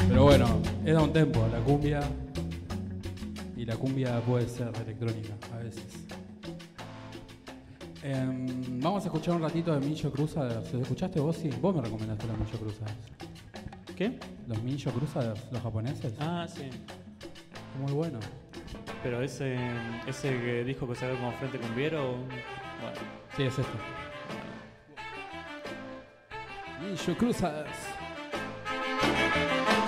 Pero 0.07 0.23
bueno, 0.23 0.45
es 0.85 0.95
un 0.97 1.11
tempo, 1.13 1.47
la 1.51 1.59
cumbia. 1.59 2.01
Y 3.55 3.65
la 3.65 3.75
cumbia 3.77 4.19
puede 4.21 4.47
ser 4.47 4.71
electrónica 4.83 5.33
a 5.53 5.57
veces. 5.57 6.05
Em, 8.03 8.79
vamos 8.81 9.03
a 9.03 9.07
escuchar 9.07 9.35
un 9.35 9.41
ratito 9.41 9.73
de 9.73 9.79
Mincho 9.85 10.11
Crusaders. 10.11 10.73
¿Lo 10.73 10.81
escuchaste 10.81 11.19
vos? 11.19 11.37
Sí, 11.37 11.49
vos 11.61 11.75
me 11.75 11.81
recomendaste 11.81 12.27
los 12.27 12.37
Mincho 12.37 12.59
Crusaders. 12.59 12.97
¿Qué? 13.95 14.19
Los 14.47 14.61
Mincho 14.61 14.91
Crusaders, 14.91 15.41
los 15.51 15.61
japoneses. 15.61 16.13
Ah, 16.19 16.45
sí. 16.47 16.69
Muy 17.81 17.93
bueno. 17.93 18.19
Pero 19.03 19.21
ese, 19.21 19.57
ese 20.07 20.29
que 20.29 20.63
dijo 20.63 20.87
que 20.87 20.95
se 20.95 21.05
ve 21.05 21.15
como 21.15 21.33
frente 21.33 21.59
con 21.59 21.75
Viero. 21.75 22.13
Bueno, 22.13 22.95
Sí, 23.35 23.43
es 23.43 23.59
este. 23.59 23.77
Mincho 26.81 27.17
Crusaders.「 27.17 29.82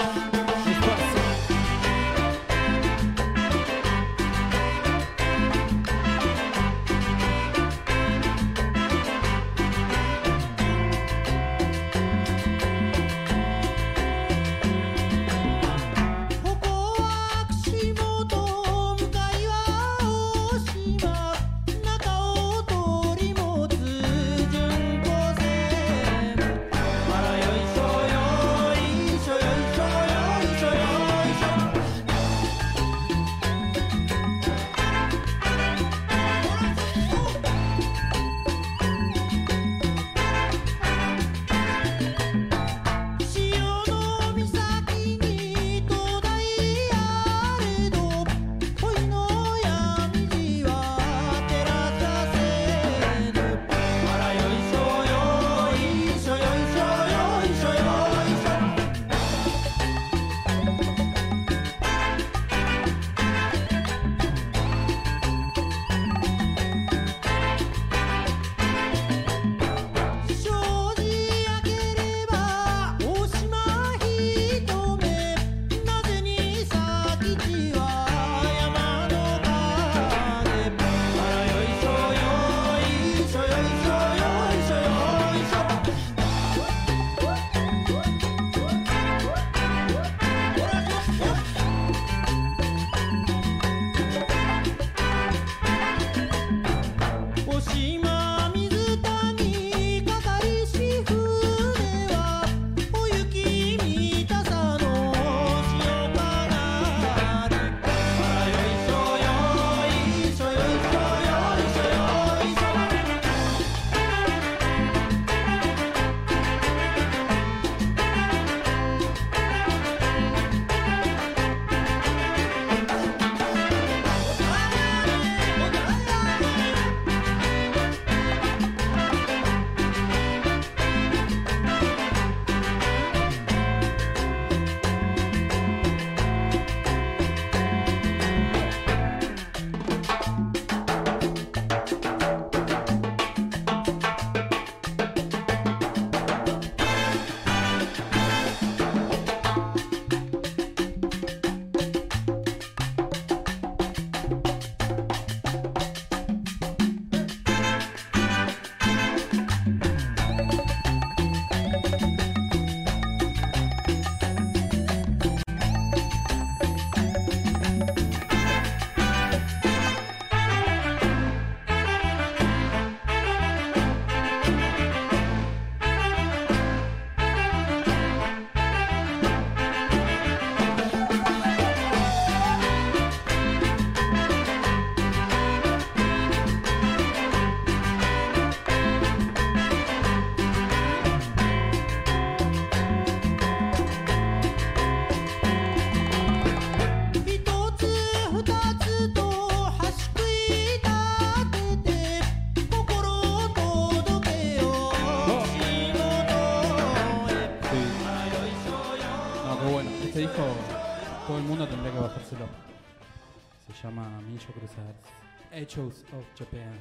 of 216.18 216.26
Japan. 216.38 216.74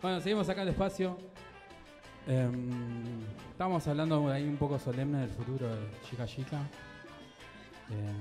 Bueno, 0.00 0.20
seguimos 0.20 0.48
acá 0.48 0.64
despacio. 0.64 1.16
Em, 2.26 2.70
estamos 3.50 3.86
hablando 3.88 4.28
ahí 4.30 4.44
un 4.48 4.56
poco 4.56 4.78
solemne 4.78 5.18
del 5.20 5.30
futuro 5.30 5.68
de 5.74 5.80
Chica 6.08 6.26
Chica. 6.26 6.58
Em, 7.90 8.14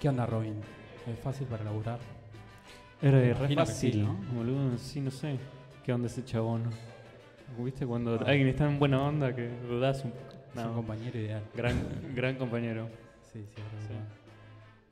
¿Qué 0.00 0.08
onda, 0.08 0.26
Robin? 0.26 0.60
¿Es 1.06 1.18
fácil 1.20 1.46
para 1.46 1.64
laburar? 1.64 1.98
Era 3.00 3.18
re 3.34 3.54
fácil, 3.54 3.92
sí, 3.92 4.00
¿no? 4.02 4.14
Boludo, 4.34 4.76
sí, 4.78 5.00
no 5.00 5.10
sé. 5.10 5.38
¿Qué 5.84 5.92
onda 5.92 6.06
ese 6.08 6.24
chabón? 6.24 6.64
¿Viste 7.58 7.86
cuando 7.86 8.14
Ah. 8.20 8.24
alguien 8.26 8.48
está 8.48 8.64
en 8.66 8.78
buena 8.78 9.00
onda 9.02 9.34
que 9.34 9.48
dudás 9.68 10.04
un 10.04 10.10
poco? 10.10 10.22
Es 10.54 10.64
un 10.64 10.74
compañero 10.74 11.18
ideal. 11.18 11.42
gran, 11.54 11.76
gran 12.14 12.36
compañero. 12.36 12.88
Sí, 13.32 13.44
sí, 13.54 13.60
es 13.60 13.82
Sí. 13.86 13.88
verdad. 13.88 14.06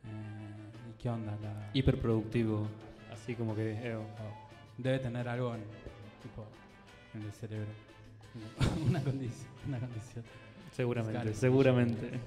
Eh, 0.06 0.90
¿Y 0.90 1.02
qué 1.02 1.08
onda? 1.10 1.36
La- 1.42 1.70
Hiperproductivo. 1.72 2.68
Así 3.24 3.34
como 3.37 3.56
que. 3.56 3.72
eh, 3.72 3.96
Debe 4.76 4.98
tener 4.98 5.26
algo 5.26 5.54
en, 5.54 5.62
tipo, 6.22 6.44
en 7.14 7.22
el 7.22 7.32
cerebro. 7.32 7.70
una 8.87 9.02
condición. 9.02 9.48
Una 9.66 9.78
condición. 9.78 10.24
seguramente, 10.72 11.34
seguramente. 11.34 12.10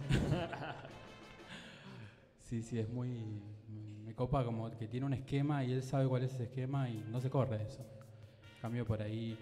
Sí, 2.42 2.64
sí, 2.64 2.80
es 2.80 2.90
muy. 2.90 3.10
Me 4.06 4.14
copa 4.16 4.44
como 4.46 4.72
que 4.72 4.88
tiene 4.88 5.06
un 5.06 5.14
esquema 5.14 5.66
y 5.66 5.74
él 5.74 5.84
sabe 5.84 6.08
cuál 6.08 6.24
es 6.24 6.34
ese 6.34 6.44
esquema 6.44 6.90
y 6.90 7.06
no 7.12 7.20
se 7.20 7.30
corre 7.30 7.62
eso. 7.62 7.82
En 8.56 8.62
cambio, 8.62 8.86
por 8.86 9.02
ahí, 9.02 9.38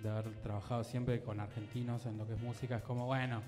de 0.00 0.08
haber 0.08 0.30
trabajado 0.34 0.84
siempre 0.84 1.20
con 1.20 1.40
argentinos 1.40 2.06
en 2.06 2.16
lo 2.16 2.24
que 2.24 2.34
es 2.34 2.40
música, 2.40 2.76
es 2.76 2.84
como, 2.84 3.06
bueno, 3.06 3.42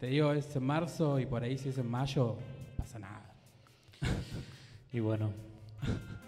te 0.00 0.06
digo, 0.06 0.32
es 0.32 0.56
en 0.56 0.64
marzo 0.64 1.20
y 1.20 1.26
por 1.26 1.42
ahí 1.42 1.58
si 1.58 1.68
es 1.68 1.76
en 1.76 1.90
mayo, 1.90 2.36
pasa 2.78 2.98
nada. 2.98 3.34
Y 4.90 5.00
bueno, 5.00 5.30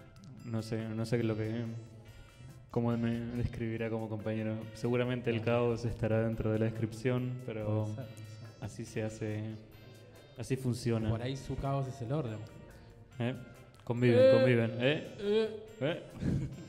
no 0.45 0.61
sé, 0.61 0.87
no 0.89 1.05
sé 1.05 1.21
lo 1.23 1.35
que. 1.35 1.65
cómo 2.71 2.95
me 2.97 3.11
describirá 3.37 3.89
como 3.89 4.07
compañero. 4.09 4.55
Seguramente 4.73 5.29
el 5.29 5.41
caos 5.41 5.85
estará 5.85 6.21
dentro 6.23 6.51
de 6.51 6.59
la 6.59 6.65
descripción, 6.65 7.41
pero 7.45 7.87
ser, 7.95 8.05
así 8.61 8.85
se 8.85 9.03
hace. 9.03 9.55
Así 10.37 10.55
funciona. 10.55 11.09
Por 11.09 11.21
ahí 11.21 11.35
su 11.37 11.55
caos 11.55 11.87
es 11.87 12.01
el 12.01 12.11
orden. 12.11 12.39
¿Eh? 13.19 13.35
Conviven, 13.83 14.19
Eh. 14.19 14.31
conviven. 14.33 14.71
¿Eh? 14.79 15.57
¿Eh? 15.81 16.03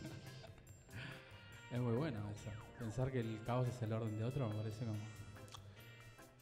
Es 1.72 1.80
muy 1.80 1.94
bueno 1.94 2.18
eso. 2.34 2.50
Pensar 2.78 3.10
que 3.10 3.20
el 3.20 3.40
caos 3.44 3.66
es 3.68 3.82
el 3.82 3.92
orden 3.92 4.16
de 4.16 4.24
otro 4.24 4.48
me 4.48 4.54
parece 4.54 4.84
como 4.84 4.98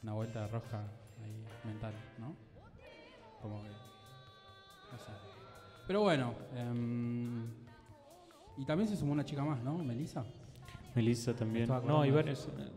una 0.03 0.13
vuelta 0.13 0.41
de 0.41 0.47
roja 0.47 0.79
ahí 1.23 1.43
mental, 1.65 1.93
¿no? 2.19 2.35
Como 3.41 3.63
que. 3.63 3.69
Pero 5.87 6.01
bueno. 6.01 6.33
em, 6.55 7.45
y 8.57 8.65
también 8.65 8.87
se 8.89 8.95
sumó 8.95 9.11
una 9.13 9.25
chica 9.25 9.43
más, 9.43 9.61
¿no? 9.63 9.77
Melissa. 9.77 10.23
Melissa 10.95 11.33
también. 11.35 11.67
No, 11.67 11.75
acordando 11.75 12.13
varios. 12.15 12.47
eh, 12.57 12.69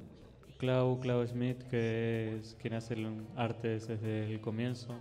Clau, 0.58 0.98
Clau 1.00 1.24
Smith, 1.26 1.62
que 1.70 2.38
es 2.38 2.56
quien 2.60 2.74
hace 2.74 2.94
el 2.94 3.24
arte 3.36 3.68
desde 3.78 4.32
el 4.32 4.40
comienzo, 4.40 4.94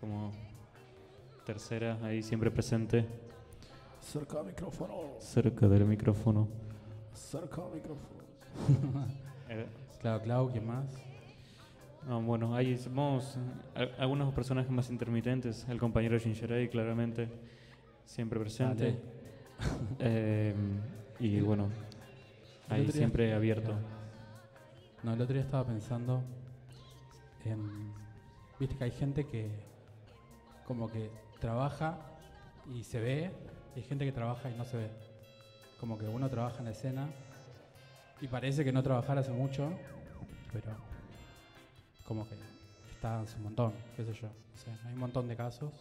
como 0.00 0.32
tercera, 1.46 1.98
ahí 2.02 2.22
siempre 2.22 2.50
presente, 2.50 3.06
Cerca 4.00 4.38
del 4.38 4.46
micrófono. 4.48 4.94
cerca 5.18 5.66
del 5.68 5.84
micrófono. 5.86 6.48
Cerca 7.14 7.62
del 7.62 7.74
micrófono. 7.74 9.06
Eh, 9.48 9.66
Claro, 10.00 10.22
Clau, 10.22 10.50
¿quién 10.50 10.66
más? 10.66 10.84
No, 12.08 12.20
bueno, 12.22 12.54
ahí 12.54 12.76
somos 12.76 13.38
algunos 13.98 14.32
personajes 14.34 14.70
más 14.70 14.90
intermitentes. 14.90 15.66
El 15.68 15.78
compañero 15.78 16.16
Ale, 16.42 16.68
claramente, 16.68 17.28
siempre 18.04 18.38
presente. 18.40 18.98
Eh, 19.98 20.54
y 21.20 21.40
bueno, 21.40 21.68
ahí 22.68 22.82
día- 22.82 22.92
siempre 22.92 23.32
abierto. 23.32 23.74
No, 25.02 25.14
el 25.14 25.20
otro 25.20 25.34
día 25.34 25.42
estaba 25.42 25.64
pensando 25.66 26.22
en. 27.44 27.92
Viste 28.58 28.76
que 28.76 28.84
hay 28.84 28.90
gente 28.90 29.26
que. 29.26 29.50
Como 30.66 30.88
que 30.90 31.10
trabaja 31.40 31.98
y 32.74 32.84
se 32.84 32.98
ve, 32.98 33.30
y 33.76 33.80
hay 33.80 33.84
gente 33.84 34.06
que 34.06 34.12
trabaja 34.12 34.50
y 34.50 34.54
no 34.56 34.64
se 34.64 34.78
ve. 34.78 34.90
Como 35.78 35.98
que 35.98 36.06
uno 36.08 36.30
trabaja 36.30 36.58
en 36.60 36.64
la 36.66 36.70
escena 36.70 37.08
y 38.22 38.28
parece 38.28 38.64
que 38.64 38.72
no 38.72 38.82
trabajar 38.82 39.18
hace 39.18 39.30
mucho, 39.32 39.70
pero. 40.52 40.93
Como 42.04 42.28
que 42.28 42.34
está 42.90 43.20
hace 43.20 43.36
un 43.38 43.44
montón, 43.44 43.72
qué 43.96 44.04
sé 44.04 44.12
yo. 44.12 44.28
O 44.28 44.58
sea, 44.58 44.78
hay 44.86 44.94
un 44.94 45.00
montón 45.00 45.28
de 45.28 45.36
casos. 45.36 45.72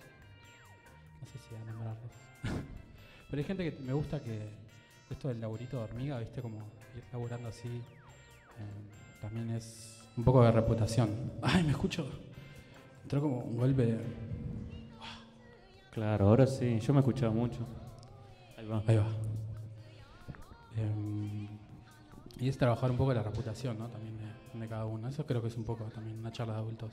No 1.21 1.27
sé 1.27 1.39
si 1.39 1.55
a 1.55 1.59
nombrarlos. 1.59 2.11
pero 3.29 3.39
hay 3.39 3.43
gente 3.43 3.71
que 3.71 3.79
me 3.81 3.93
gusta 3.93 4.19
que. 4.19 4.63
Esto 5.09 5.27
del 5.27 5.41
laburito 5.41 5.77
de 5.77 5.83
hormiga, 5.83 6.17
viste, 6.17 6.41
como 6.41 6.57
ir 6.95 7.03
laburando 7.11 7.49
así. 7.49 7.67
Eh, 7.67 9.21
también 9.21 9.49
es 9.51 10.03
un 10.17 10.23
poco 10.23 10.43
de 10.43 10.51
reputación. 10.51 11.09
Ay, 11.41 11.63
me 11.63 11.71
escucho. 11.71 12.07
Entró 13.03 13.21
como 13.21 13.39
un 13.39 13.57
golpe 13.57 13.85
de. 13.85 13.99
Claro, 15.91 16.29
ahora 16.29 16.47
sí, 16.47 16.79
yo 16.79 16.93
me 16.93 17.01
escuchaba 17.01 17.31
mucho. 17.31 17.59
Ahí 18.57 18.65
va. 18.65 18.83
Ahí 18.87 18.97
va. 18.97 19.07
Em, 20.75 21.47
y 22.39 22.49
es 22.49 22.57
trabajar 22.57 22.89
un 22.89 22.97
poco 22.97 23.13
la 23.13 23.21
reputación, 23.21 23.77
¿no? 23.77 23.87
También 23.87 24.17
de, 24.17 24.23
de 24.59 24.67
cada 24.67 24.85
uno. 24.85 25.07
Eso 25.07 25.25
creo 25.25 25.41
que 25.41 25.47
es 25.47 25.57
un 25.57 25.63
poco 25.63 25.85
también 25.85 26.17
una 26.19 26.31
charla 26.31 26.53
de 26.53 26.59
adultos. 26.59 26.91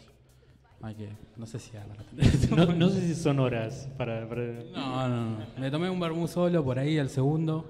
Hay 0.83 0.95
que. 0.95 1.09
No 1.37 1.47
sé 1.47 1.59
si 1.59 1.73
No, 2.57 2.67
no 2.67 2.89
sé 2.89 3.01
si 3.03 3.15
son 3.15 3.39
horas 3.39 3.89
para, 3.99 4.27
para- 4.29 4.43
No, 4.75 5.09
no, 5.09 5.31
no. 5.39 5.47
Me 5.59 5.71
tomé 5.71 5.91
un 5.91 6.01
vermú 6.01 6.27
solo 6.27 6.65
por 6.65 6.79
ahí 6.79 6.99
al 6.99 7.11
segundo. 7.11 7.67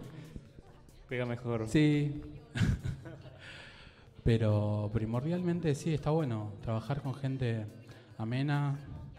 pega 1.09 1.26
mejor. 1.26 1.68
Sí. 1.68 2.20
Pero 4.24 4.90
primordialmente 4.92 5.74
sí, 5.74 5.94
está 5.94 6.11
bueno 6.11 6.53
trabajar 6.62 7.00
con 7.03 7.14
gente 7.14 7.66
amena 8.18 8.79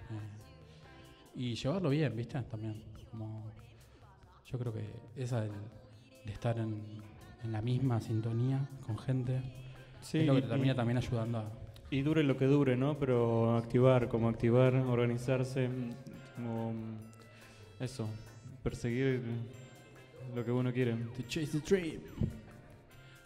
eh, 0.10 1.40
y 1.40 1.56
llevarlo 1.56 1.90
bien, 1.90 2.16
¿viste? 2.16 2.40
También. 2.44 2.84
Como, 3.10 3.44
yo 4.46 4.58
creo 4.58 4.72
que 4.74 4.86
esa 5.18 5.42
de 5.42 5.52
estar 6.28 6.58
en, 6.60 6.82
en 7.44 7.52
la 7.52 7.62
misma 7.62 8.00
sintonía 8.00 8.70
con 8.86 8.98
gente 8.98 9.42
Sí, 10.02 10.20
es 10.20 10.28
lo 10.28 10.34
que 10.34 10.40
y- 10.40 10.42
te 10.44 10.48
termina 10.50 10.76
también 10.76 10.98
ayudando 10.98 11.38
a... 11.40 11.46
Y 11.90 12.02
dure 12.04 12.24
lo 12.24 12.38
que 12.38 12.46
dure, 12.46 12.78
¿no? 12.78 12.98
Pero 12.98 13.58
activar, 13.58 14.08
como 14.08 14.30
activar, 14.30 14.74
organizarse, 14.76 15.70
como 16.36 16.74
eso, 17.80 18.08
perseguir 18.64 19.22
lo 20.34 20.46
que 20.46 20.52
uno 20.52 20.72
quiere. 20.72 20.94
To 20.96 21.24
chase 21.28 21.60
the 21.60 21.60
dream. 21.60 22.00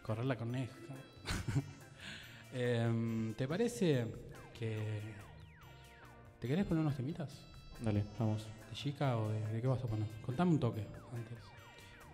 Correr 0.02 0.26
la 0.26 0.36
coneja. 0.36 0.72
Em, 2.54 3.34
¿Te 3.34 3.48
parece 3.48 4.06
que... 4.58 5.02
¿Te 6.40 6.48
querés 6.48 6.66
poner 6.66 6.82
unos 6.82 6.96
temitas? 6.96 7.30
Dale, 7.82 8.04
vamos. 8.18 8.48
¿De 8.70 8.76
chica 8.76 9.18
o 9.18 9.30
de, 9.30 9.46
de 9.48 9.62
qué 9.62 9.68
vas 9.68 9.84
a 9.84 9.88
poner? 9.88 10.08
Contame 10.26 10.52
un 10.52 10.60
toque 10.60 10.80
antes. 11.14 11.38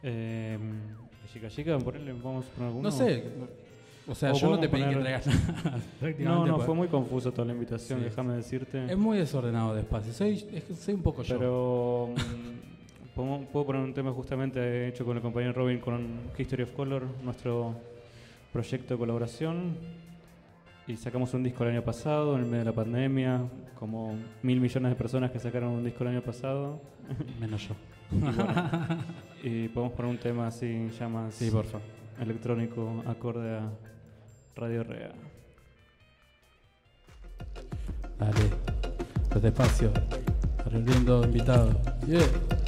Eh, 0.04 0.58
chica, 1.32 1.48
chica, 1.50 1.78
ponerle, 1.78 2.14
vamos 2.14 2.48
a 2.48 2.50
poner 2.50 2.68
alguno. 2.70 2.90
No 2.90 2.92
sé. 2.92 3.24
O 4.12 4.16
sea, 4.16 4.34
O 4.34 4.36
yo 4.36 4.50
no 4.50 4.60
te 4.60 4.68
pedí 4.68 4.84
que 4.84 4.96
traigas 4.98 5.28
nada. 5.64 5.80
No, 6.20 6.46
no, 6.46 6.56
pues. 6.56 6.66
fue 6.66 6.76
muy 6.76 6.88
confuso 6.90 7.32
toda 7.32 7.46
la 7.46 7.54
invitación, 7.54 8.00
Sí. 8.00 8.06
déjame 8.06 8.34
decirte. 8.34 8.86
Es 8.92 8.98
muy 8.98 9.18
desordenado 9.18 9.74
despacio. 9.74 10.12
Soy, 10.12 10.34
es 10.52 10.64
que 10.66 10.74
soy 10.76 10.96
un 10.96 11.02
poco 11.02 11.24
yo. 11.24 11.38
Pero 11.40 12.10
mm, 13.16 13.46
puedo, 13.52 13.66
poner 13.66 13.82
un 13.82 13.94
tema 13.94 14.12
justamente 14.12 14.90
hecho 14.90 15.06
con 15.06 15.16
el 15.16 15.24
compañero 15.24 15.54
Robin 15.54 15.80
con 15.80 16.08
History 16.38 16.64
of 16.64 16.72
Color, 16.74 17.04
nuestro 17.24 17.74
proyecto 18.52 18.96
de 18.96 18.98
colaboración. 19.00 19.78
Y 20.88 20.98
sacamos 20.98 21.34
un 21.34 21.44
disco 21.44 21.64
el 21.64 21.70
año 21.70 21.84
pasado, 21.84 22.36
en 22.38 22.46
medio 22.46 22.60
de 22.60 22.66
la 22.66 22.74
pandemia, 22.74 23.44
como 23.80 24.14
mil 24.44 24.60
millones 24.60 24.90
de 24.92 24.96
personas 24.98 25.32
que 25.32 25.40
sacaron 25.40 25.70
un 25.72 25.86
disco 25.86 26.04
el 26.04 26.10
año 26.10 26.22
pasado. 26.22 26.82
Menos 27.40 27.66
yo. 27.66 27.76
Y, 28.12 28.20
bueno, 28.20 28.44
y 29.42 29.68
podemos 29.70 29.94
poner 29.96 30.12
un 30.12 30.18
tema 30.18 30.48
así, 30.48 30.90
ya 31.00 31.08
más 31.08 31.34
Sí, 31.34 31.50
por 31.50 31.64
favor. 31.64 31.88
electrónico, 32.20 33.02
acorde 33.08 33.58
a 33.58 33.70
Radio 34.62 34.84
Rea. 34.84 35.12
Dale. 38.20 38.50
Los 39.34 39.42
despacio. 39.42 39.92
Para 40.64 40.78
el 40.78 40.86
lindo 40.86 41.24
invitado. 41.24 41.72
Yeah. 42.06 42.61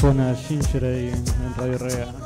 Suena 0.00 0.34
Ginger 0.34 0.82
ahí 0.82 1.08
en 1.10 1.54
Radio 1.58 1.76
Rea. 1.76 2.19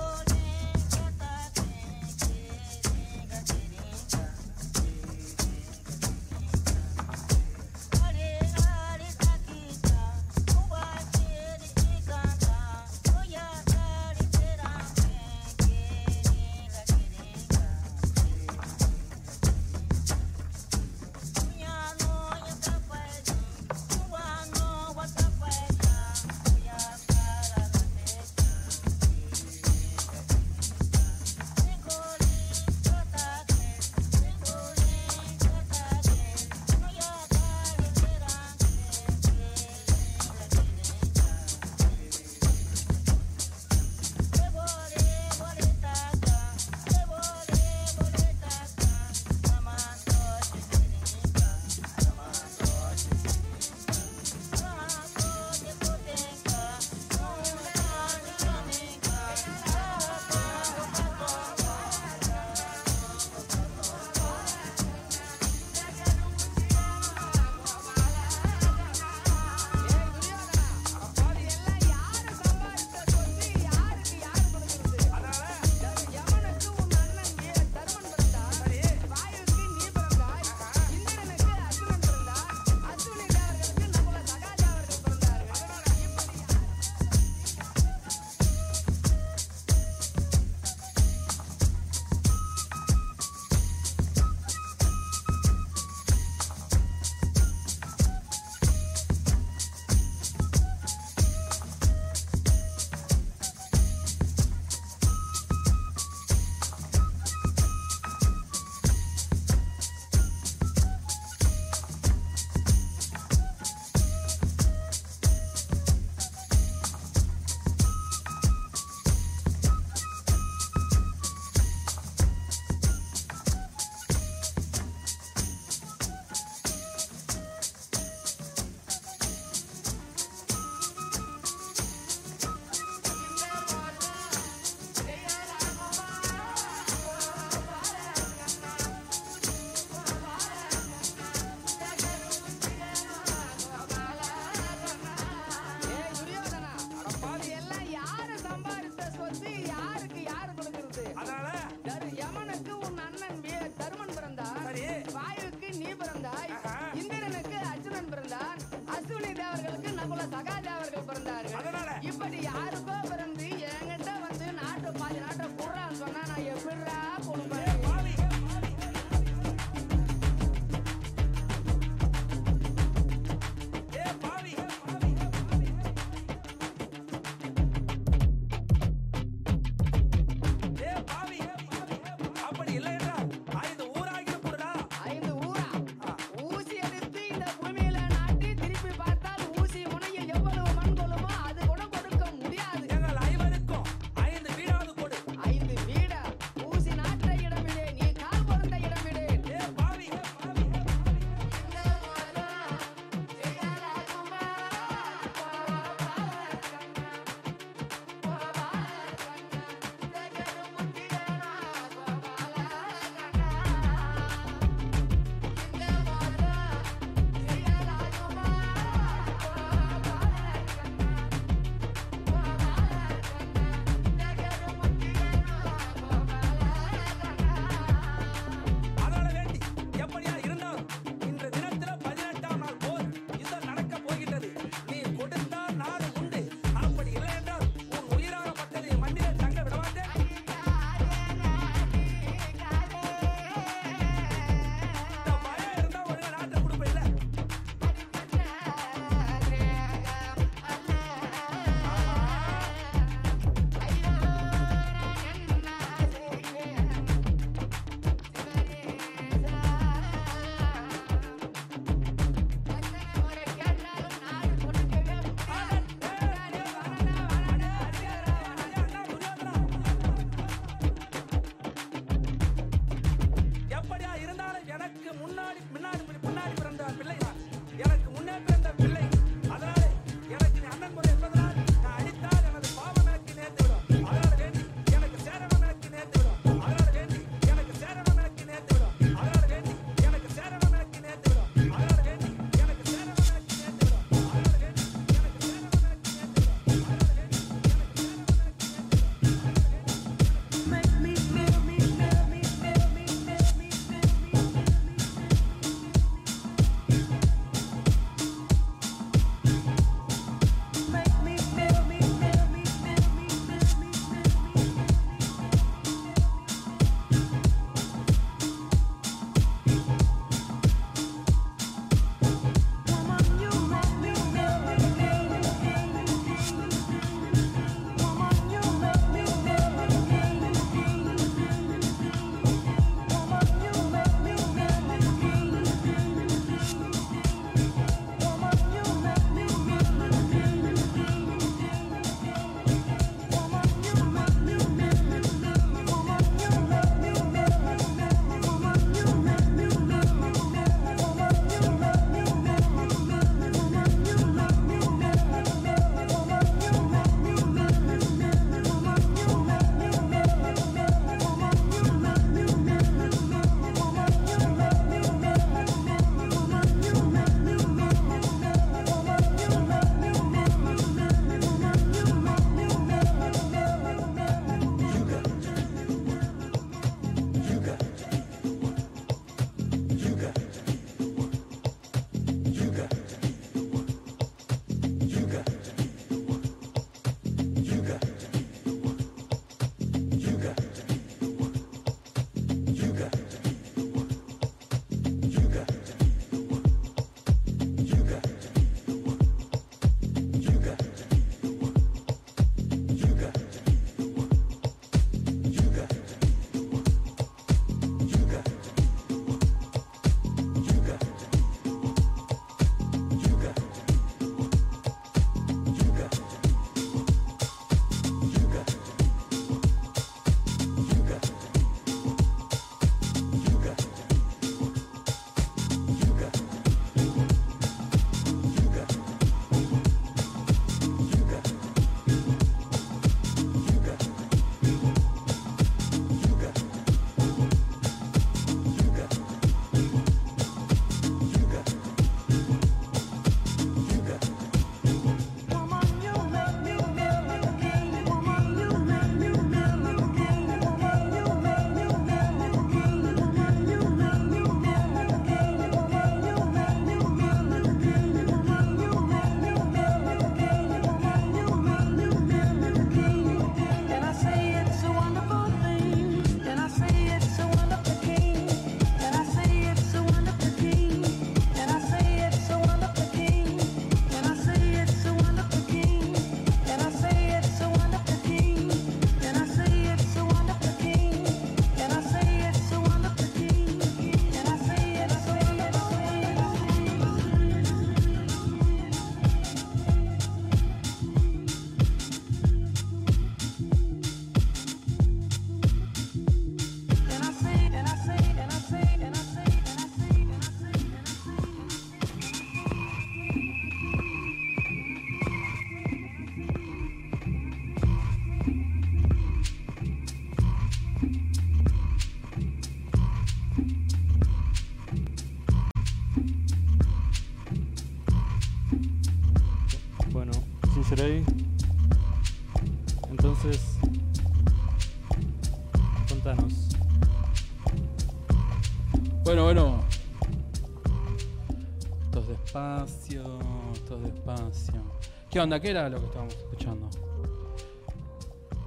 ¿Qué 535.34 535.40
onda? 535.40 535.58
¿Qué 535.58 535.70
era 535.70 535.88
lo 535.88 535.98
que 535.98 536.06
estábamos 536.06 536.36
escuchando? 536.36 536.88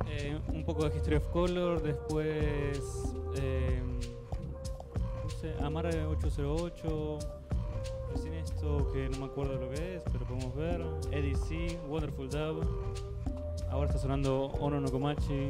Eh, 0.06 0.38
un 0.50 0.66
poco 0.66 0.90
de 0.90 0.98
History 0.98 1.16
of 1.16 1.28
Color, 1.30 1.82
después 1.82 2.78
eh, 3.38 3.82
no 5.24 5.30
sé, 5.30 5.54
Amarre 5.64 6.06
808, 6.06 7.20
recién 8.14 8.34
esto 8.34 8.92
que 8.92 9.08
no 9.08 9.20
me 9.20 9.26
acuerdo 9.28 9.54
lo 9.54 9.70
que 9.70 9.96
es, 9.96 10.04
pero 10.12 10.26
podemos 10.26 10.54
ver, 10.58 10.82
EDC, 11.14 11.88
Wonderful 11.88 12.30
Dub, 12.30 12.68
ahora 13.70 13.88
está 13.88 14.00
sonando 14.00 14.48
Ono 14.60 14.82
no 14.82 14.92
Komachi, 14.92 15.48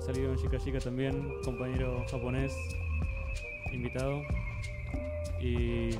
salido 0.00 0.32
en 0.32 0.36
Shika 0.36 0.58
Shika 0.58 0.80
también, 0.80 1.32
compañero 1.46 2.04
japonés, 2.10 2.52
invitado, 3.72 4.20
y 5.40 5.94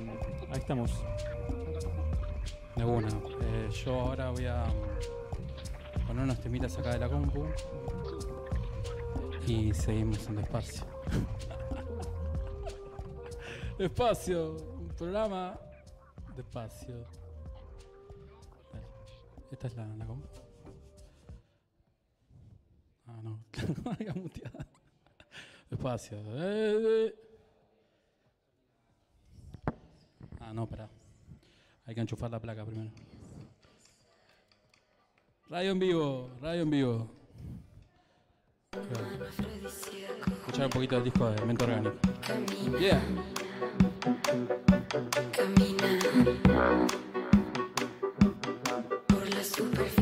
ahí 0.51 0.59
estamos. 0.59 0.93
De. 2.79 2.85
Eh, 2.85 3.71
yo 3.85 4.01
ahora 4.01 4.31
voy 4.31 4.47
a 4.47 4.65
mm, 4.65 6.07
poner 6.07 6.23
unos 6.23 6.41
temitas 6.41 6.79
acá 6.79 6.93
de 6.93 7.01
la 7.01 7.09
compu. 7.09 7.45
Y 9.49 9.75
seguimos 9.75 10.25
en 10.29 10.37
despacio. 10.37 10.87
despacio. 13.79 14.57
Un 14.79 14.89
programa. 14.97 15.59
Despacio. 16.37 17.05
Esta 19.51 19.67
es 19.67 19.75
la, 19.75 19.85
la 19.97 20.07
compu. 20.07 20.29
Ah, 23.09 23.21
no. 23.25 23.45
Marca 23.85 24.15
muteada. 24.15 24.69
Despacio. 25.69 26.17
Eh, 26.17 26.77
eh. 26.87 27.15
Ah, 30.39 30.53
no, 30.55 30.69
pará. 30.69 30.89
Hay 31.89 31.95
que 31.95 32.03
enchufar 32.03 32.31
la 32.31 32.39
placa 32.39 32.67
primero. 32.67 32.91
Radio 35.49 35.71
en 35.71 35.79
vivo, 35.79 36.31
radio 36.43 36.61
en 36.61 36.71
vivo. 36.71 37.11
Escuchar 40.43 40.67
un 40.67 40.71
poquito 40.71 40.97
del 40.97 41.05
disco 41.05 41.31
de 41.31 41.47
Mente 41.47 41.65
Orgánico. 41.65 41.97
Yeah. 42.79 43.01
Por 49.07 49.35
la 49.35 49.43
superficie 49.43 49.98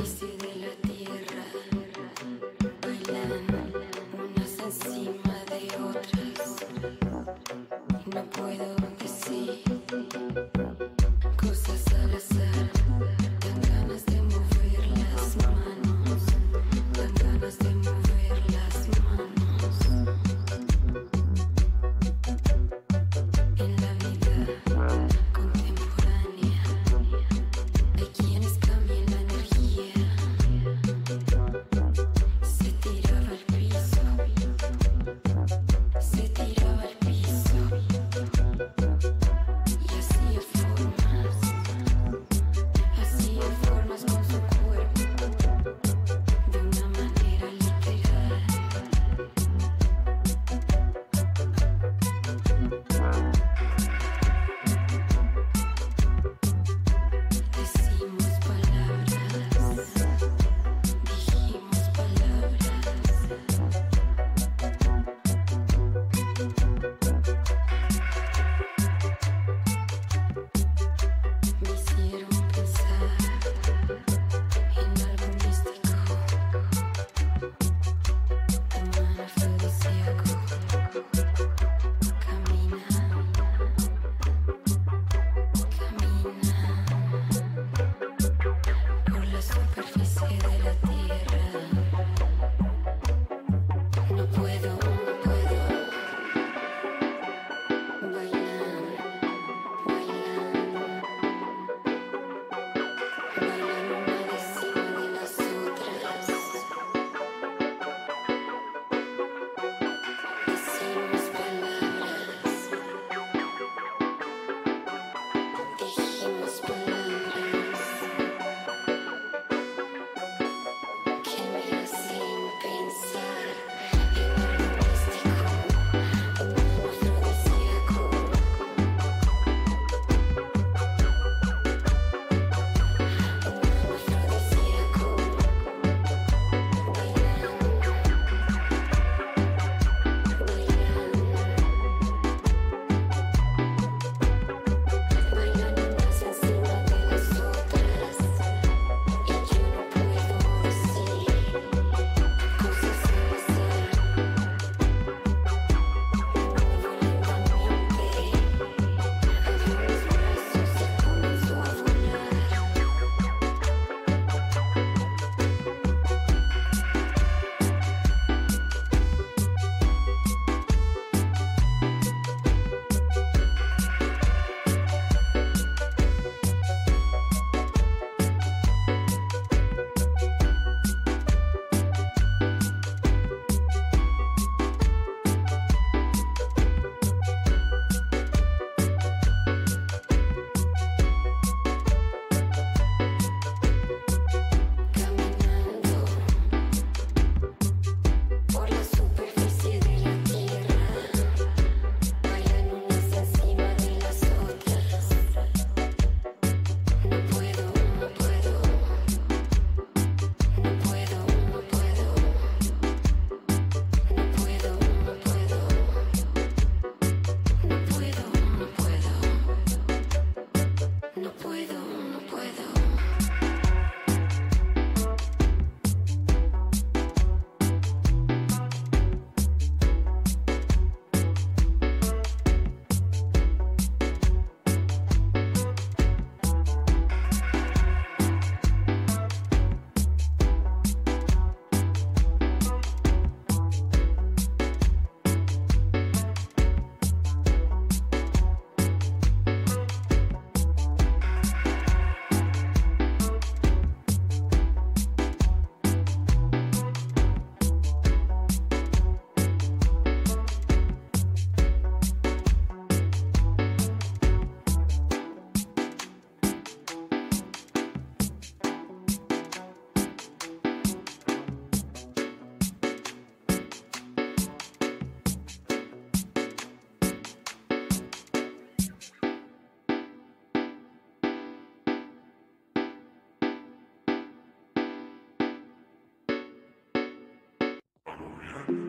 Yeah. 288.57 288.86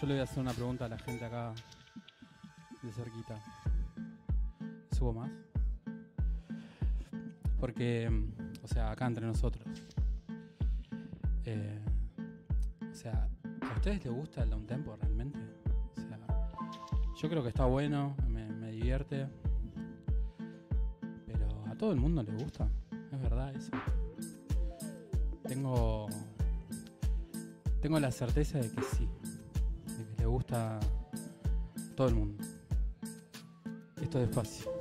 Yo 0.00 0.06
le 0.06 0.14
voy 0.14 0.20
a 0.20 0.24
hacer 0.24 0.38
una 0.38 0.52
pregunta 0.52 0.84
a 0.84 0.88
la 0.88 0.98
gente 0.98 1.24
acá 1.24 1.52
de 2.82 2.92
cerquita. 2.92 3.42
¿Subo 4.96 5.12
más? 5.12 5.30
Porque, 7.58 8.08
mm, 8.08 8.64
o 8.64 8.68
sea, 8.68 8.92
acá 8.92 9.06
entre 9.06 9.26
nosotros. 9.26 9.64
eh, 11.44 11.80
o 12.92 12.94
sea, 12.94 13.28
¿a 13.60 13.74
ustedes 13.74 14.04
les 14.04 14.12
gusta 14.12 14.44
el 14.44 14.50
down 14.50 14.66
tempo 14.66 14.94
realmente? 14.94 15.38
O 15.96 16.00
sea, 16.00 16.18
yo 17.20 17.28
creo 17.28 17.42
que 17.42 17.48
está 17.48 17.64
bueno, 17.64 18.14
me, 18.28 18.46
me 18.46 18.70
divierte. 18.70 19.26
Pero 21.26 21.64
a 21.66 21.74
todo 21.74 21.90
el 21.90 21.98
mundo 21.98 22.22
le 22.22 22.32
gusta, 22.32 22.68
es 23.10 23.20
verdad 23.20 23.52
eso. 23.56 23.72
Tengo 25.42 26.08
tengo 27.80 28.00
la 28.00 28.10
certeza 28.10 28.58
de 28.58 28.70
que 28.70 28.82
sí, 28.82 29.08
gusta 30.28 30.76
a 30.76 30.80
todo 31.96 32.08
el 32.08 32.14
mundo. 32.14 32.44
Esto 34.00 34.18
despacio. 34.18 34.77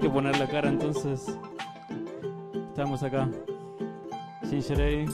Hay 0.00 0.06
que 0.06 0.14
poner 0.14 0.38
la 0.38 0.48
cara 0.48 0.70
entonces. 0.70 1.26
Estamos 2.70 3.02
acá. 3.02 3.28
Ginger 4.48 4.80
Ale. 4.80 5.06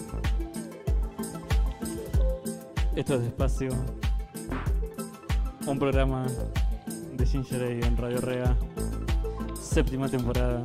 Esto 2.94 3.14
es 3.14 3.22
Despacio. 3.22 3.70
Un 5.66 5.80
programa 5.80 6.24
de 7.14 7.26
Ginger 7.26 7.62
Ale 7.64 7.84
en 7.84 7.96
Radio 7.96 8.20
Rea. 8.20 8.56
Séptima 9.60 10.08
temporada. 10.08 10.62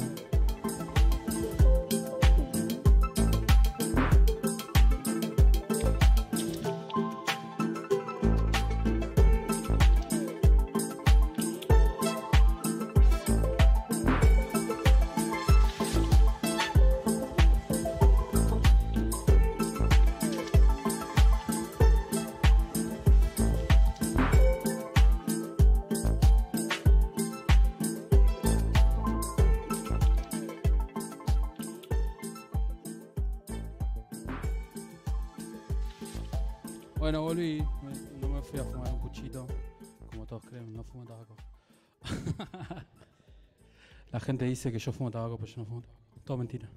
Gente 44.31 44.45
dice 44.45 44.71
que 44.71 44.79
yo 44.79 44.91
fumo 44.91 45.11
tabaco, 45.11 45.37
pero 45.37 45.51
yo 45.51 45.57
no 45.61 45.65
fumo 45.65 45.81
tabaco. 45.81 45.99
Todo 46.23 46.37
mentira. 46.37 46.69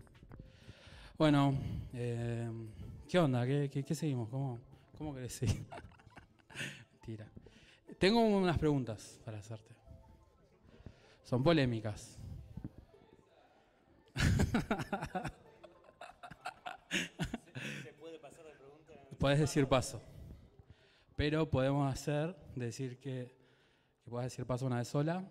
Bueno, 1.16 1.56
eh, 1.92 2.50
¿qué 3.08 3.18
onda? 3.18 3.46
¿Qué, 3.46 3.70
qué- 3.72 3.84
qué 3.84 3.94
seguimos? 3.94 4.28
¿Cómo, 4.28 4.58
cómo 4.98 5.14
querés 5.14 5.32
seguir? 5.34 5.64
mentira. 6.92 7.26
Tengo 7.98 8.20
unas 8.20 8.58
preguntas 8.58 9.20
para 9.24 9.38
hacerte. 9.38 9.72
Son 11.22 11.42
polémicas. 11.42 12.18
Puedes 19.18 19.38
decir 19.38 19.66
paso. 19.66 20.02
Pero 21.16 21.48
podemos 21.48 21.90
hacer, 21.92 22.36
decir 22.56 22.98
que, 22.98 23.32
que 24.04 24.24
decir 24.24 24.44
paso 24.44 24.66
una 24.66 24.78
vez 24.78 24.88
sola 24.88 25.24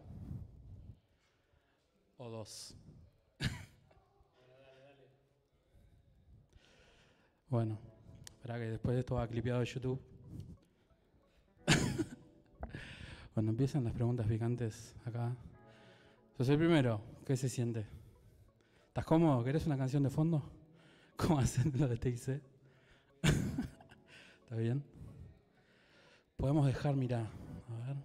o 2.24 2.30
dos. 2.30 2.76
bueno, 7.49 7.78
espera 8.26 8.57
que 8.57 8.65
después 8.65 8.95
de 8.95 9.01
esto 9.01 9.15
va 9.15 9.28
clipeado 9.28 9.59
de 9.59 9.65
YouTube. 9.65 9.99
Cuando 13.34 13.51
empiezan 13.51 13.84
las 13.84 13.93
preguntas 13.93 14.28
picantes 14.28 14.95
acá. 15.05 15.36
Yo 16.38 16.45
soy 16.45 16.53
el 16.53 16.59
primero. 16.59 17.01
¿Qué 17.26 17.36
se 17.36 17.49
siente? 17.49 17.86
¿Estás 18.88 19.05
cómodo? 19.05 19.43
¿Querés 19.43 19.65
una 19.65 19.78
canción 19.78 20.03
de 20.03 20.09
fondo? 20.09 20.49
¿Cómo 21.17 21.39
hacen 21.39 21.74
lo 21.76 21.88
de 21.88 21.97
TIC? 21.97 22.41
¿Está 24.43 24.55
bien? 24.55 24.84
Podemos 26.38 26.65
dejar, 26.65 26.95
mira, 26.95 27.19
a 27.19 27.88
ver. 27.88 27.97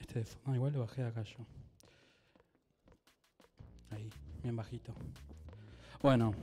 Este 0.00 0.20
de 0.20 0.24
fondo, 0.26 0.52
ah, 0.52 0.56
igual 0.56 0.72
lo 0.72 0.80
bajé 0.80 1.02
acá 1.02 1.22
yo. 1.22 1.63
Ahí, 3.94 4.10
bien 4.42 4.56
bajito. 4.56 4.92
Bueno, 6.02 6.34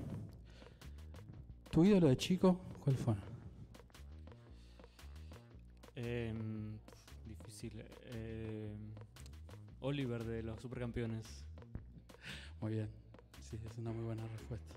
¿tu 1.70 1.84
ídolo 1.84 2.08
de 2.08 2.16
chico 2.16 2.58
cuál 2.82 2.96
fue? 2.96 3.14
Em, 5.96 6.78
difícil. 7.26 7.84
Em, 8.06 8.94
Oliver 9.82 10.24
de 10.24 10.44
los 10.44 10.62
Supercampeones. 10.62 11.26
Muy 12.62 12.74
bien, 12.74 12.88
sí, 13.42 13.60
es 13.70 13.78
una 13.78 13.92
muy 13.92 14.06
buena 14.06 14.26
respuesta. 14.28 14.76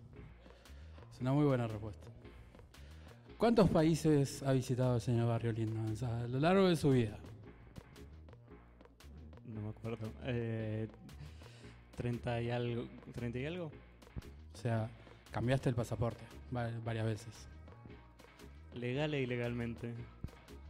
Es 1.12 1.20
una 1.20 1.32
muy 1.32 1.44
buena 1.44 1.68
respuesta. 1.68 2.08
¿Cuántos 3.38 3.70
países 3.70 4.42
ha 4.42 4.52
visitado 4.52 4.96
el 4.96 5.00
señor 5.00 5.28
Barrio 5.28 5.52
Lindo 5.52 6.06
a 6.06 6.26
lo 6.26 6.40
largo 6.40 6.68
de 6.68 6.74
su 6.74 6.90
vida? 6.90 7.18
No 9.46 9.60
me 9.60 9.68
acuerdo. 9.68 10.10
Eh, 10.24 10.88
30 11.96 12.40
y 12.42 12.50
algo. 12.50 12.84
¿30 13.14 13.40
y 13.40 13.46
algo? 13.46 13.70
O 14.54 14.56
sea, 14.56 14.88
cambiaste 15.30 15.68
el 15.68 15.74
pasaporte 15.74 16.22
va- 16.54 16.70
varias 16.84 17.06
veces. 17.06 17.32
Legal 18.74 19.14
e 19.14 19.22
ilegalmente. 19.22 19.92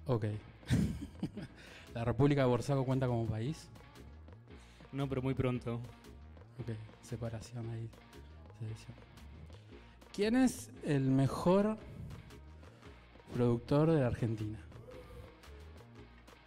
Ok. 0.07 0.27
¿La 1.95 2.05
República 2.05 2.43
de 2.43 2.49
Borsaco 2.49 2.85
cuenta 2.85 3.07
como 3.07 3.27
país? 3.27 3.69
No, 4.93 5.09
pero 5.09 5.23
muy 5.23 5.35
pronto. 5.35 5.75
Ok, 6.61 6.71
separación 7.03 7.69
ahí. 7.71 7.89
¿Quién 10.15 10.37
es 10.37 10.71
el 10.85 11.03
mejor 11.03 11.77
productor 13.35 13.91
de 13.91 14.01
la 14.01 14.07
Argentina? 14.07 14.59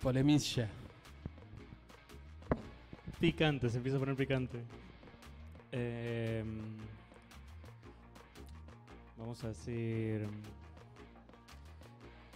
Polemilla. 0.02 0.70
Picante, 3.20 3.70
se 3.70 3.78
empieza 3.78 3.98
a 3.98 4.00
poner 4.00 4.16
picante. 4.16 4.62
Em, 5.72 6.60
vamos 9.18 9.44
a 9.44 9.48
decir. 9.50 10.28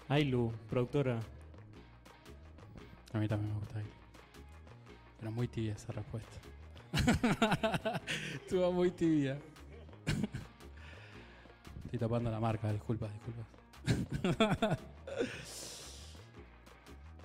Ailu, 0.09 0.51
productora. 0.69 1.19
A 3.13 3.19
mí 3.19 3.27
también 3.27 3.53
me 3.53 3.59
gusta 3.59 3.77
ahí. 3.79 3.85
Pero 5.19 5.31
muy 5.31 5.47
tibia 5.47 5.73
esa 5.73 5.93
respuesta. 5.93 6.39
Estuvo 8.33 8.71
muy 8.71 8.89
tibia. 8.91 9.37
Estoy 11.85 11.99
tapando 11.99 12.31
la 12.31 12.39
marca, 12.39 12.71
disculpas, 12.73 13.11
disculpas. 13.13 14.79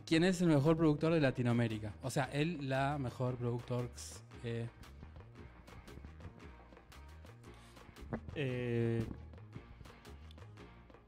¿Quién 0.06 0.24
es 0.24 0.40
el 0.40 0.48
mejor 0.48 0.76
productor 0.76 1.12
de 1.12 1.20
Latinoamérica? 1.20 1.92
O 2.02 2.10
sea, 2.10 2.24
él, 2.32 2.68
la 2.68 2.96
mejor 2.98 3.36
productor. 3.36 3.90
eh, 4.44 4.66
Eh, 8.34 9.04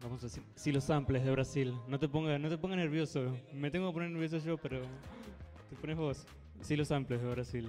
vamos 0.03 0.21
a 0.23 0.27
decir. 0.27 0.43
Sí, 0.57 0.73
los 0.73 0.85
samples 0.85 1.25
de 1.25 1.31
Brasil. 1.31 1.75
No 1.87 1.99
te 1.99 2.09
pongas 2.09 2.41
no 2.41 2.49
te 2.49 2.59
ponga 2.59 2.77
nervioso. 2.77 3.37
Me 3.53 3.71
tengo 3.71 3.89
que 3.89 3.95
poner 3.95 4.11
nervioso 4.11 4.39
yo, 4.39 4.57
pero. 4.57 4.81
Te 5.71 5.77
pones 5.77 5.97
vos. 5.97 6.27
Sí, 6.63 6.75
los 6.77 6.89
samples 6.89 7.23
de 7.23 7.31
Brasil. 7.31 7.69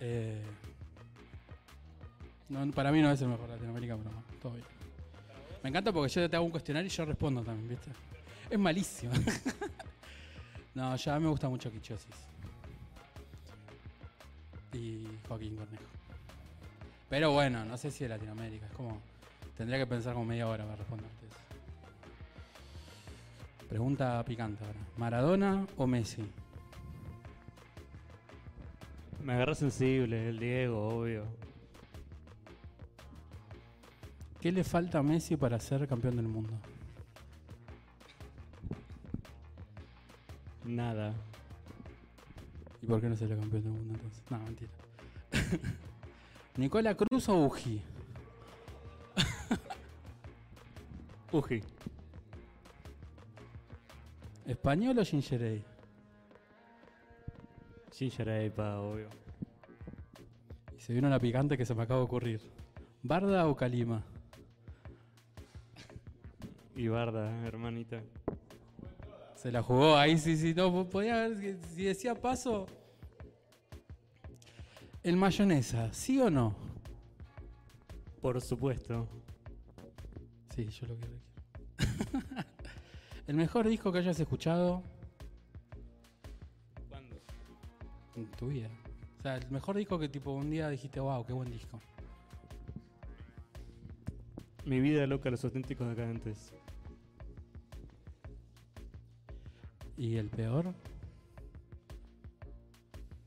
eh, 0.00 0.42
no, 2.48 2.70
para 2.72 2.92
mí 2.92 3.00
no 3.00 3.10
es 3.10 3.20
el 3.22 3.28
mejor 3.28 3.48
Latinoamérica, 3.48 3.96
pero 3.96 4.10
bueno, 4.10 4.24
todo 4.42 4.52
bien. 4.52 4.73
Me 5.64 5.70
encanta 5.70 5.92
porque 5.94 6.12
yo 6.12 6.28
te 6.28 6.36
hago 6.36 6.44
un 6.44 6.50
cuestionario 6.50 6.86
y 6.88 6.90
yo 6.90 7.06
respondo 7.06 7.42
también, 7.42 7.70
¿viste? 7.70 7.90
Es 8.50 8.58
malísimo. 8.58 9.14
no, 10.74 10.94
ya 10.94 11.18
me 11.18 11.26
gusta 11.26 11.48
mucho 11.48 11.72
Quichosis. 11.72 12.14
Y 14.74 15.08
Joaquín 15.26 15.56
Cornejo. 15.56 15.84
Pero 17.08 17.32
bueno, 17.32 17.64
no 17.64 17.78
sé 17.78 17.90
si 17.90 18.04
de 18.04 18.10
Latinoamérica. 18.10 18.66
Es 18.66 18.72
como. 18.72 19.00
Tendría 19.56 19.78
que 19.78 19.86
pensar 19.86 20.12
como 20.12 20.26
media 20.26 20.46
hora 20.48 20.64
para 20.64 20.76
responderte 20.76 21.26
eso. 21.26 21.38
Pregunta 23.66 24.22
picante 24.22 24.62
ahora. 24.66 24.80
¿Maradona 24.98 25.66
o 25.78 25.86
Messi? 25.86 26.30
Me 29.22 29.32
agarra 29.32 29.54
sensible, 29.54 30.28
el 30.28 30.38
Diego, 30.38 30.88
obvio. 30.88 31.24
¿Qué 34.44 34.52
le 34.52 34.62
falta 34.62 34.98
a 34.98 35.02
Messi 35.02 35.38
para 35.38 35.58
ser 35.58 35.88
campeón 35.88 36.16
del 36.16 36.28
mundo? 36.28 36.52
Nada. 40.66 41.14
¿Y 42.82 42.86
por 42.86 43.00
qué 43.00 43.08
no 43.08 43.16
será 43.16 43.36
campeón 43.36 43.62
del 43.62 43.72
mundo 43.72 43.94
entonces? 43.94 44.22
No, 44.28 44.38
mentira. 44.40 44.70
¿Nicola 46.58 46.94
Cruz 46.94 47.26
o 47.30 47.42
Uji? 47.42 47.80
Uji. 51.32 51.62
¿Español 54.44 54.98
o? 54.98 55.04
Ginger 57.94 58.28
Ale, 58.28 58.50
pa, 58.50 58.78
obvio. 58.78 59.08
Y 60.76 60.80
se 60.82 60.92
vino 60.92 61.08
la 61.08 61.18
picante 61.18 61.56
que 61.56 61.64
se 61.64 61.74
me 61.74 61.84
acaba 61.84 62.00
de 62.00 62.04
ocurrir. 62.04 62.42
¿Barda 63.02 63.48
o 63.48 63.56
Calima? 63.56 64.04
Y 66.76 66.88
Barda, 66.88 67.46
hermanita. 67.46 68.02
Se 69.36 69.52
la 69.52 69.62
jugó 69.62 69.96
ahí, 69.96 70.18
sí, 70.18 70.36
sí. 70.36 70.54
No, 70.54 70.88
podía 70.88 71.24
haber. 71.24 71.58
Si 71.74 71.84
decía 71.84 72.14
paso. 72.14 72.66
¿El 75.02 75.16
mayonesa, 75.16 75.92
sí 75.92 76.18
o 76.18 76.30
no? 76.30 76.56
Por 78.20 78.40
supuesto. 78.40 79.06
Sí, 80.54 80.66
yo 80.68 80.86
lo 80.86 80.96
quiero. 80.96 81.14
quiero. 81.76 82.44
¿El 83.26 83.36
mejor 83.36 83.68
disco 83.68 83.92
que 83.92 83.98
hayas 83.98 84.18
escuchado 84.18 84.82
¿Cuándo? 86.88 87.20
en 88.16 88.30
tu 88.32 88.48
vida? 88.48 88.70
O 89.18 89.22
sea, 89.22 89.36
el 89.36 89.50
mejor 89.50 89.76
disco 89.76 89.98
que 89.98 90.08
tipo 90.08 90.32
un 90.32 90.50
día 90.50 90.68
dijiste, 90.70 91.00
wow, 91.00 91.24
qué 91.24 91.32
buen 91.32 91.50
disco. 91.50 91.80
Mi 94.64 94.80
vida 94.80 95.06
loca, 95.06 95.30
los 95.30 95.44
auténticos 95.44 95.88
decadentes. 95.88 96.54
¿Y 99.96 100.16
el 100.16 100.28
peor? 100.28 100.74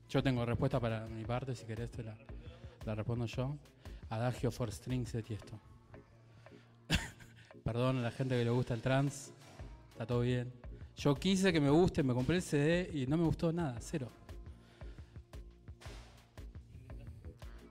Yo 0.08 0.22
tengo 0.22 0.44
respuesta 0.44 0.80
para 0.80 1.06
mi 1.06 1.24
parte, 1.24 1.54
si 1.54 1.64
querés 1.64 1.90
te 1.90 2.02
la, 2.02 2.16
la 2.84 2.94
respondo 2.94 3.26
yo. 3.26 3.56
Adagio 4.10 4.50
for 4.50 4.72
Strings 4.72 5.12
de 5.12 5.22
Tiesto. 5.22 5.58
Perdón 7.64 7.98
a 7.98 8.02
la 8.02 8.10
gente 8.10 8.36
que 8.36 8.44
le 8.44 8.50
gusta 8.50 8.74
el 8.74 8.80
trans, 8.80 9.32
está 9.90 10.06
todo 10.06 10.20
bien. 10.20 10.50
Yo 10.96 11.14
quise 11.14 11.52
que 11.52 11.60
me 11.60 11.70
guste, 11.70 12.02
me 12.02 12.14
compré 12.14 12.36
el 12.36 12.42
CD 12.42 12.90
y 12.92 13.06
no 13.06 13.16
me 13.16 13.24
gustó 13.24 13.52
nada, 13.52 13.76
cero. 13.80 14.10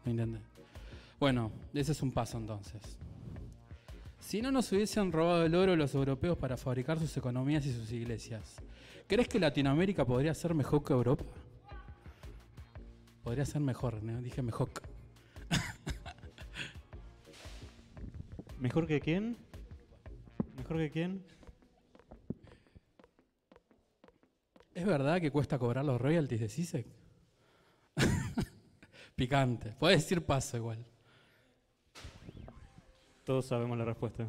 No 0.05 0.11
intenté. 0.11 0.39
Bueno, 1.19 1.51
ese 1.73 1.91
es 1.91 2.01
un 2.01 2.11
paso 2.11 2.37
entonces. 2.37 2.81
Si 4.28 4.41
no 4.41 4.51
nos 4.51 4.69
hubiesen 4.73 5.13
robado 5.13 5.45
el 5.45 5.55
oro 5.55 5.73
los 5.78 5.95
europeos 5.95 6.38
para 6.38 6.57
fabricar 6.57 6.99
sus 6.99 7.15
economías 7.15 7.65
y 7.65 7.71
sus 7.71 7.89
iglesias, 7.93 8.57
¿crees 9.07 9.30
que 9.30 9.39
Latinoamérica 9.39 10.03
podría 10.03 10.34
ser 10.34 10.53
mejor 10.53 10.84
que 10.84 10.91
Europa? 10.91 11.23
Podría 13.23 13.45
ser 13.45 13.61
mejor, 13.61 14.03
¿no? 14.03 14.21
dije 14.21 14.41
mejor. 14.41 14.69
¿Mejor 18.59 18.86
que 18.86 18.99
quién? 18.99 19.38
¿Mejor 20.57 20.75
que 20.75 20.91
quién? 20.91 21.23
¿Es 24.73 24.86
verdad 24.86 25.21
que 25.21 25.32
cuesta 25.32 25.57
cobrar 25.57 25.86
los 25.86 26.01
royalties 26.01 26.41
de 26.41 26.49
CISEC? 26.49 26.88
Picante. 29.15 29.78
Puedes 29.80 30.01
decir 30.01 30.25
paso 30.25 30.57
igual. 30.57 30.86
Todos 33.27 33.45
sabemos 33.45 33.77
la 33.77 33.83
respuesta. 33.83 34.25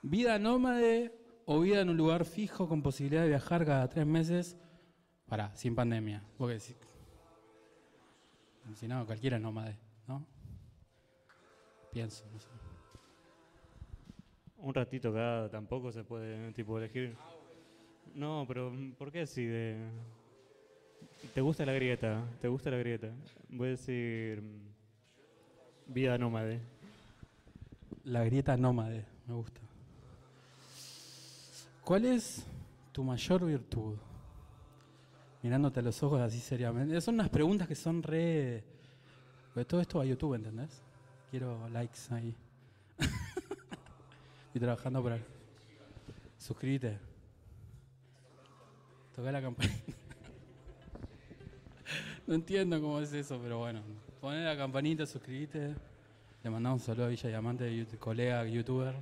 ¿Vida 0.00 0.38
nómade 0.38 1.12
o 1.44 1.60
vida 1.60 1.82
en 1.82 1.90
un 1.90 1.98
lugar 1.98 2.24
fijo 2.24 2.66
con 2.66 2.80
posibilidad 2.80 3.20
de 3.20 3.28
viajar 3.28 3.66
cada 3.66 3.86
tres 3.86 4.06
meses? 4.06 4.56
Para, 5.28 5.54
sin 5.56 5.74
pandemia. 5.74 6.24
Porque 6.38 6.58
si, 6.58 6.74
si 8.76 8.88
no, 8.88 9.04
cualquiera 9.04 9.36
es 9.36 9.42
nómade, 9.42 9.76
¿no? 10.08 10.24
Pienso, 11.92 12.24
no 12.32 12.40
sé. 12.40 12.48
Un 14.56 14.72
ratito 14.72 15.12
cada 15.12 15.50
tampoco 15.50 15.92
se 15.92 16.02
puede 16.02 16.50
tipo 16.52 16.78
elegir. 16.78 17.14
No, 18.14 18.46
pero 18.48 18.72
¿por 18.96 19.12
qué 19.12 19.20
así 19.20 19.44
de 19.44 19.86
¿Te 21.34 21.40
gusta 21.40 21.64
la 21.64 21.72
grieta? 21.72 22.24
¿Te 22.40 22.48
gusta 22.48 22.70
la 22.70 22.76
grieta? 22.78 23.08
Voy 23.48 23.68
a 23.68 23.70
decir 23.70 24.42
mm, 24.42 25.92
vida 25.92 26.18
nómade. 26.18 26.60
La 28.04 28.24
grieta 28.24 28.56
nómade, 28.56 29.04
me 29.26 29.34
gusta. 29.34 29.60
¿Cuál 31.84 32.04
es 32.06 32.44
tu 32.92 33.04
mayor 33.04 33.44
virtud? 33.44 33.96
Mirándote 35.42 35.80
a 35.80 35.82
los 35.82 36.02
ojos 36.02 36.20
así 36.20 36.38
seriamente. 36.38 37.00
Son 37.00 37.14
unas 37.14 37.28
preguntas 37.28 37.66
que 37.66 37.74
son 37.74 38.02
re. 38.02 38.64
Todo 39.66 39.80
esto 39.80 40.00
a 40.00 40.04
YouTube, 40.04 40.34
¿entendés? 40.34 40.82
Quiero 41.30 41.68
likes 41.68 41.98
ahí. 42.10 42.34
Estoy 44.46 44.60
trabajando 44.60 45.02
por 45.02 45.12
ahí. 45.12 45.24
Suscríbete. 46.38 46.98
Toca 49.14 49.32
la 49.32 49.42
campanita. 49.42 49.99
No 52.30 52.36
entiendo 52.36 52.80
cómo 52.80 53.00
es 53.00 53.12
eso, 53.12 53.40
pero 53.42 53.58
bueno. 53.58 53.82
Poné 54.20 54.44
la 54.44 54.56
campanita, 54.56 55.04
suscríbete. 55.04 55.74
Le 56.44 56.50
mandamos 56.50 56.80
un 56.80 56.86
saludo 56.86 57.06
a 57.06 57.08
Villa 57.08 57.28
Diamante, 57.28 57.68
YouTube- 57.68 57.98
colega 57.98 58.46
youtuber. 58.46 58.94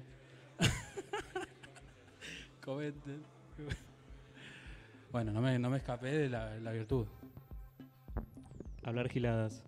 Comenten. 2.64 3.22
Bueno, 5.12 5.30
no 5.30 5.42
me, 5.42 5.58
no 5.58 5.68
me 5.68 5.76
escapé 5.76 6.08
de 6.08 6.30
la, 6.30 6.58
la 6.58 6.72
virtud. 6.72 7.06
Hablar 8.82 9.10
giladas. 9.10 9.62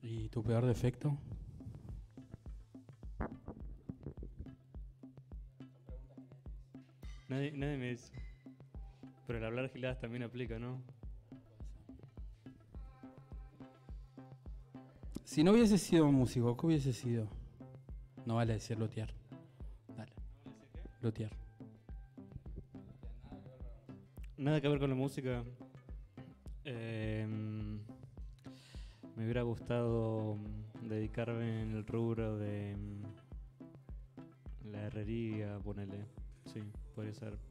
¿Y 0.00 0.30
tu 0.30 0.42
peor 0.42 0.64
defecto? 0.64 1.14
Nadie, 7.28 7.52
nadie 7.52 7.76
me 7.76 7.90
dice. 7.90 8.29
Pero 9.30 9.38
el 9.38 9.44
hablar 9.44 9.70
giladas 9.70 10.00
también 10.00 10.24
aplica, 10.24 10.58
¿no? 10.58 10.82
Si 15.22 15.44
no 15.44 15.52
hubiese 15.52 15.78
sido 15.78 16.10
músico, 16.10 16.56
¿qué 16.56 16.66
hubiese 16.66 16.92
sido? 16.92 17.28
No 18.26 18.34
vale 18.34 18.54
decir 18.54 18.76
luthier. 18.76 19.14
Dale. 19.96 20.10
Luthier. 21.00 21.30
Nada 24.36 24.60
que 24.60 24.66
ver 24.66 24.80
con 24.80 24.90
la 24.90 24.96
música. 24.96 25.44
Eh, 26.64 27.24
me 29.14 29.22
hubiera 29.22 29.42
gustado 29.42 30.38
dedicarme 30.82 31.62
en 31.62 31.76
el 31.76 31.86
rubro 31.86 32.36
de 32.36 32.74
mm, 32.76 34.72
la 34.72 34.86
herrería, 34.86 35.56
ponele. 35.60 36.04
Sí, 36.46 36.60
podría 36.96 37.14
ser 37.14 37.49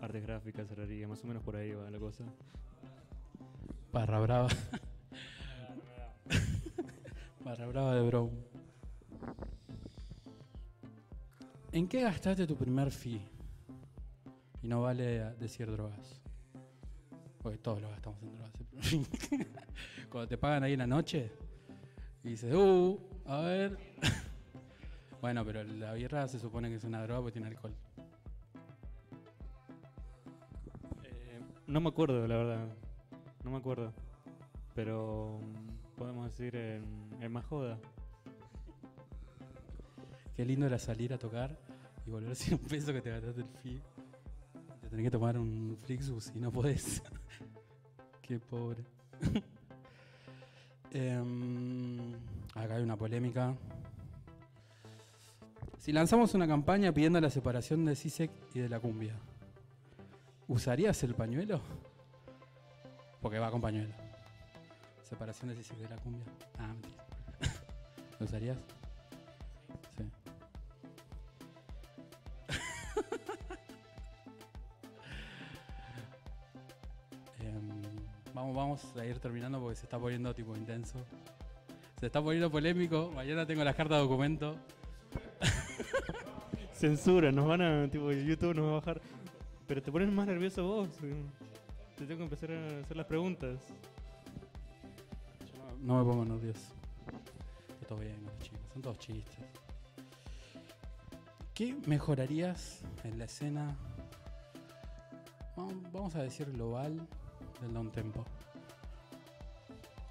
artes 0.00 0.22
gráficas, 0.22 0.70
herrería, 0.70 1.06
más 1.08 1.22
o 1.24 1.26
menos 1.26 1.42
por 1.42 1.56
ahí 1.56 1.72
va 1.72 1.90
la 1.90 1.98
cosa. 1.98 2.24
Barra 3.92 4.20
brava. 4.20 4.48
Barra 7.44 7.66
brava 7.66 7.94
de 7.94 8.02
Brown. 8.02 8.30
¿En 11.72 11.88
qué 11.88 12.02
gastaste 12.02 12.46
tu 12.46 12.56
primer 12.56 12.90
fee? 12.90 13.20
Y 14.62 14.68
no 14.68 14.82
vale 14.82 15.34
decir 15.38 15.70
drogas. 15.70 16.20
Porque 17.42 17.58
todos 17.58 17.80
lo 17.80 17.88
gastamos 17.88 18.22
en 18.22 18.32
drogas. 18.32 18.52
Cuando 20.10 20.28
te 20.28 20.36
pagan 20.36 20.64
ahí 20.64 20.74
en 20.74 20.80
la 20.80 20.86
noche 20.86 21.32
y 22.22 22.30
dices, 22.30 22.54
uh, 22.54 22.98
a 23.24 23.40
ver. 23.40 23.78
bueno, 25.20 25.44
pero 25.44 25.64
la 25.64 25.92
birra 25.94 26.28
se 26.28 26.38
supone 26.38 26.68
que 26.68 26.76
es 26.76 26.84
una 26.84 27.02
droga 27.02 27.20
porque 27.20 27.32
tiene 27.32 27.48
alcohol. 27.48 27.74
No 31.70 31.80
me 31.80 31.88
acuerdo, 31.88 32.26
la 32.26 32.36
verdad. 32.36 32.68
No 33.44 33.50
me 33.50 33.58
acuerdo. 33.58 33.92
Pero 34.74 35.40
mm, 35.40 35.96
podemos 35.96 36.26
decir 36.26 36.56
en, 36.56 36.84
en 37.20 37.32
más 37.32 37.44
joda. 37.46 37.78
Qué 40.34 40.44
lindo 40.44 40.66
era 40.66 40.78
salir 40.78 41.12
a 41.12 41.18
tocar 41.18 41.56
y 42.06 42.10
volver 42.10 42.34
sin 42.36 42.54
un 42.54 42.60
peso 42.60 42.92
que 42.92 43.00
te 43.00 43.10
gastaste 43.10 43.42
el 43.42 43.48
fee. 43.62 43.80
Te 44.80 44.88
tenés 44.88 45.04
que 45.04 45.10
tomar 45.10 45.38
un 45.38 45.76
Flixbus 45.84 46.32
y 46.34 46.40
no 46.40 46.50
podés. 46.50 47.02
Qué 48.22 48.38
pobre. 48.38 48.84
Em, 50.92 52.12
acá 52.52 52.74
hay 52.74 52.82
una 52.82 52.96
polémica. 52.96 53.54
Si 55.78 55.92
lanzamos 55.92 56.34
una 56.34 56.48
campaña 56.48 56.92
pidiendo 56.92 57.20
la 57.20 57.30
separación 57.30 57.84
de 57.84 57.94
CISEC 57.94 58.32
y 58.54 58.58
de 58.58 58.68
la 58.68 58.80
cumbia, 58.80 59.14
¿usarías 60.50 61.02
el 61.04 61.14
pañuelo? 61.14 61.60
Porque 63.22 63.38
va 63.38 63.50
con 63.50 63.60
pañuelo. 63.60 63.94
Separación 65.08 65.50
de 65.50 65.56
CISEC 65.56 65.78
y 65.78 65.82
de 65.82 65.88
la 65.88 65.96
cumbia. 65.96 66.24
Ah, 66.58 66.66
mentira. 66.66 67.04
¿Lo 68.18 68.26
usarías? 68.26 68.58
Sí. 69.96 70.10
Em, 77.40 77.82
vamos, 78.34 78.56
vamos 78.56 78.84
a 78.96 79.06
ir 79.06 79.20
terminando 79.20 79.60
porque 79.60 79.76
se 79.76 79.84
está 79.84 79.98
poniendo 79.98 80.34
tipo 80.34 80.56
intenso. 80.56 80.98
Se 82.00 82.06
está 82.06 82.20
poniendo 82.20 82.50
polémico. 82.50 83.12
Mañana 83.14 83.46
tengo 83.46 83.62
las 83.62 83.76
cartas 83.76 83.98
de 83.98 84.02
documento. 84.02 84.56
Censura, 86.72 87.30
nos 87.30 87.46
van 87.46 87.62
a. 87.62 87.88
Tipo, 87.88 88.10
YouTube 88.10 88.56
nos 88.56 88.64
va 88.64 88.70
a 88.70 88.80
bajar. 88.80 89.00
Pero 89.70 89.82
te 89.82 89.92
pones 89.92 90.10
más 90.10 90.26
nervioso 90.26 90.64
vos. 90.64 90.88
eh. 91.04 91.22
Te 91.94 92.04
tengo 92.04 92.18
que 92.18 92.24
empezar 92.24 92.50
a 92.50 92.80
hacer 92.80 92.96
las 92.96 93.06
preguntas. 93.06 93.60
No, 95.80 96.04
me 96.04 96.10
pongo 96.10 96.24
nervioso. 96.24 96.74
Todo 97.86 98.00
bien, 98.00 98.20
los 98.24 98.36
chicos. 98.40 98.58
Son 98.72 98.82
todos 98.82 98.98
chistes. 98.98 99.44
¿Qué 101.54 101.76
mejorarías 101.86 102.80
en 103.04 103.16
la 103.16 103.26
escena? 103.26 103.76
Vamos 105.92 106.16
a 106.16 106.24
decir 106.24 106.50
global 106.50 107.06
del 107.60 107.72
down 107.72 107.92
tempo. 107.92 108.24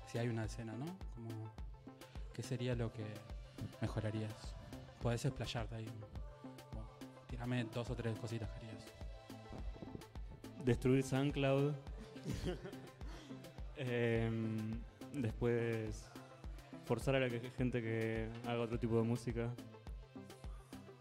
Si 0.08 0.18
hay 0.20 0.30
una 0.30 0.46
escena, 0.46 0.72
¿no? 0.72 0.86
Como, 1.16 1.52
¿Qué 2.34 2.44
sería 2.44 2.76
lo 2.76 2.94
que 2.94 3.04
mejorarías? 3.82 4.56
Podés 5.02 5.26
explayarte 5.26 5.76
ahí. 5.76 5.90
Bueno, 6.72 6.88
tírame 7.28 7.66
dos 7.66 7.90
o 7.90 7.96
tres 7.98 8.18
cositas. 8.18 8.50
Destruir 10.70 11.02
SoundCloud. 11.04 11.74
Em, 13.78 14.58
después. 15.14 16.06
Forzar 16.86 17.16
a 17.16 17.20
la 17.22 17.28
que- 17.30 17.50
gente 17.58 17.82
que 17.82 18.30
haga 18.46 18.60
otro 18.62 18.78
tipo 18.78 18.98
de 18.98 19.04
música. 19.04 19.50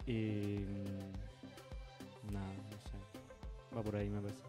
Y. 0.07 0.61
mm, 0.61 2.32
Nada, 2.32 2.47
no 2.47 2.78
sé. 2.78 2.97
Va 3.77 3.82
por 3.82 3.95
ahí, 3.97 4.09
me 4.09 4.20
parece. 4.23 4.43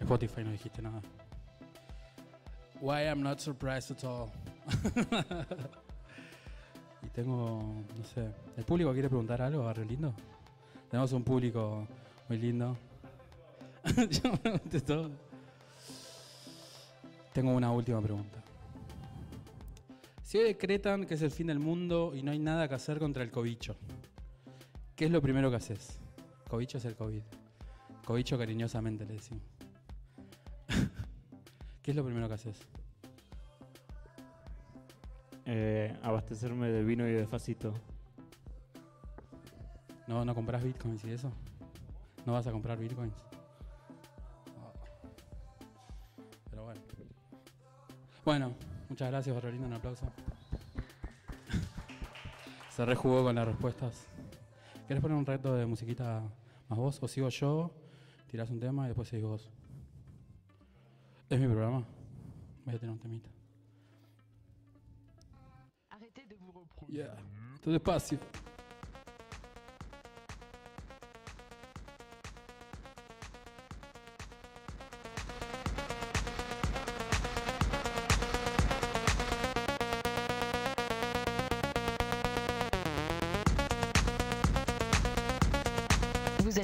Spotify 0.00 0.44
no 0.44 0.50
dijiste 0.52 0.82
nada. 0.82 1.00
Why 2.82 3.04
I'm 3.06 3.22
not 3.22 3.38
surprised 3.40 3.92
at 3.96 4.04
all. 4.04 4.28
y 7.02 7.08
tengo, 7.08 7.82
no 7.96 8.04
sé, 8.04 8.28
¿el 8.58 8.64
público 8.64 8.92
quiere 8.92 9.08
preguntar 9.08 9.40
algo, 9.42 9.64
Barrio 9.64 9.84
Lindo? 9.86 10.12
Tenemos 10.90 11.12
un 11.12 11.22
público 11.24 11.86
muy 12.28 12.36
lindo. 12.38 12.76
Yo 14.10 14.30
me 14.30 14.38
pregunté 14.38 14.80
todo. 14.80 15.10
Tengo 17.32 17.52
una 17.52 17.72
última 17.72 18.00
pregunta. 18.00 18.42
Si 20.22 20.38
hoy 20.38 20.44
decretan 20.44 21.06
que 21.06 21.14
es 21.14 21.22
el 21.22 21.30
fin 21.30 21.48
del 21.48 21.58
mundo 21.58 22.12
y 22.14 22.22
no 22.22 22.30
hay 22.30 22.38
nada 22.38 22.68
que 22.68 22.74
hacer 22.74 22.98
contra 22.98 23.22
el 23.22 23.30
cobicho, 23.30 23.76
¿qué 24.94 25.06
es 25.06 25.10
lo 25.10 25.20
primero 25.20 25.50
que 25.50 25.56
haces? 25.56 25.98
Cobicho 26.48 26.78
es 26.78 26.84
el 26.84 26.94
COVID. 26.94 27.22
Cobicho 28.04 28.38
cariñosamente 28.38 29.04
le 29.06 29.14
decimos. 29.14 29.42
¿Qué 31.82 31.90
es 31.90 31.96
lo 31.96 32.04
primero 32.04 32.28
que 32.28 32.34
haces? 32.34 32.58
Eh, 35.46 35.96
abastecerme 36.02 36.68
de 36.68 36.84
vino 36.84 37.08
y 37.08 37.12
de 37.12 37.26
facito. 37.26 37.74
¿No, 40.06 40.24
¿No 40.24 40.34
compras 40.34 40.62
bitcoins 40.62 41.04
y 41.04 41.10
eso? 41.10 41.32
¿No 42.26 42.32
vas 42.32 42.46
a 42.46 42.52
comprar 42.52 42.78
bitcoins? 42.78 43.29
Bueno, 48.30 48.54
muchas 48.88 49.10
gracias, 49.10 49.34
Barbarino. 49.34 49.66
Un 49.66 49.72
aplauso. 49.72 50.06
Se 52.70 52.86
rejugó 52.86 53.24
con 53.24 53.34
las 53.34 53.44
respuestas. 53.44 54.06
¿Querés 54.86 55.02
poner 55.02 55.18
un 55.18 55.26
reto 55.26 55.56
de 55.56 55.66
musiquita 55.66 56.22
más 56.68 56.78
vos? 56.78 57.02
¿O 57.02 57.08
sigo 57.08 57.28
yo? 57.28 57.72
Tirás 58.30 58.48
un 58.50 58.60
tema 58.60 58.84
y 58.84 58.90
después 58.90 59.08
seguís 59.08 59.26
vos. 59.26 59.50
Es 61.28 61.40
mi 61.40 61.48
programa. 61.48 61.84
Voy 62.64 62.76
a 62.76 62.78
tener 62.78 62.92
un 62.92 63.00
temita. 63.00 63.28
Arrêtez 65.90 66.28
de 66.28 66.36
vous 66.36 66.54
reproduire. 66.54 67.02
Yeah. 67.02 67.16
Todo 67.60 67.72
despacio. 67.72 68.20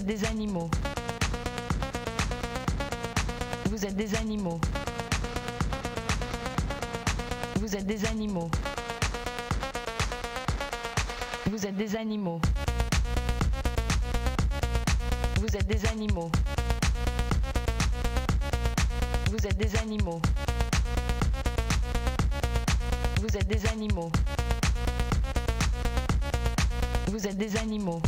des 0.07 0.25
animaux. 0.25 0.71
Vous 3.69 3.85
êtes 3.85 3.97
des 3.97 4.15
animaux. 4.15 4.61
Vous 7.57 7.75
êtes 7.75 7.87
des 7.87 8.05
animaux. 8.07 8.49
Vous 11.51 11.67
êtes 11.67 11.77
des 11.77 11.97
animaux. 11.97 12.41
Vous 15.41 15.57
êtes 15.57 15.67
des 15.67 15.87
animaux. 15.87 16.31
Vous 19.29 19.45
êtes 19.45 19.59
des 19.59 19.77
animaux. 19.77 20.23
Vous 23.21 23.37
êtes 23.37 23.49
des 23.49 23.67
animaux. 23.67 24.13
Vous 27.09 27.27
êtes 27.27 27.37
des 27.37 27.57
animaux. 27.57 28.01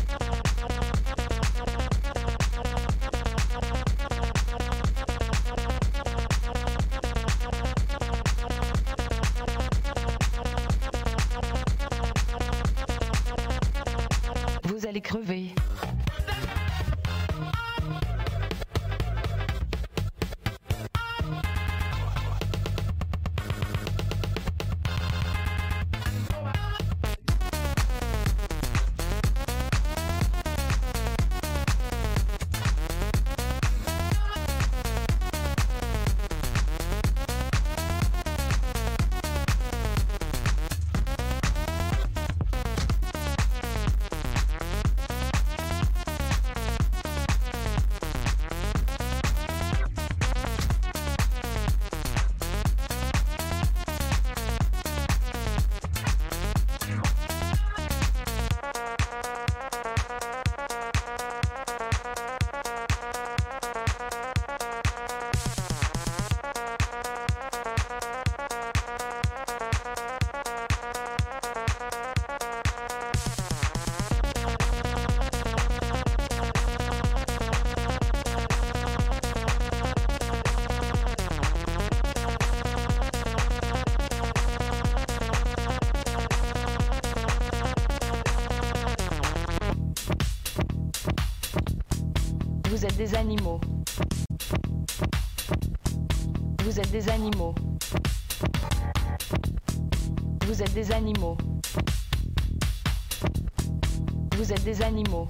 des 96.98 97.08
animaux. 97.10 97.54
Vous 100.46 100.62
êtes 100.62 100.74
des 100.74 100.90
animaux. 100.90 101.36
Vous 104.36 104.52
êtes 104.52 104.64
des 104.64 104.82
animaux. 104.82 105.28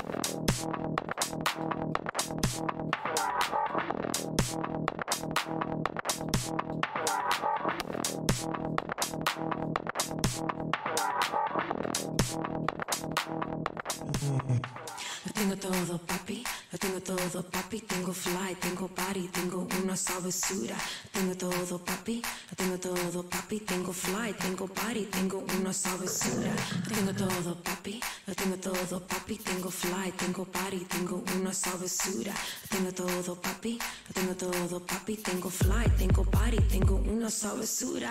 tengo 35.31 35.51
fly, 35.51 35.91
tengo 35.99 36.25
party, 36.25 36.57
tengo 36.71 36.97
una 36.97 37.29
sabrosura. 37.29 38.11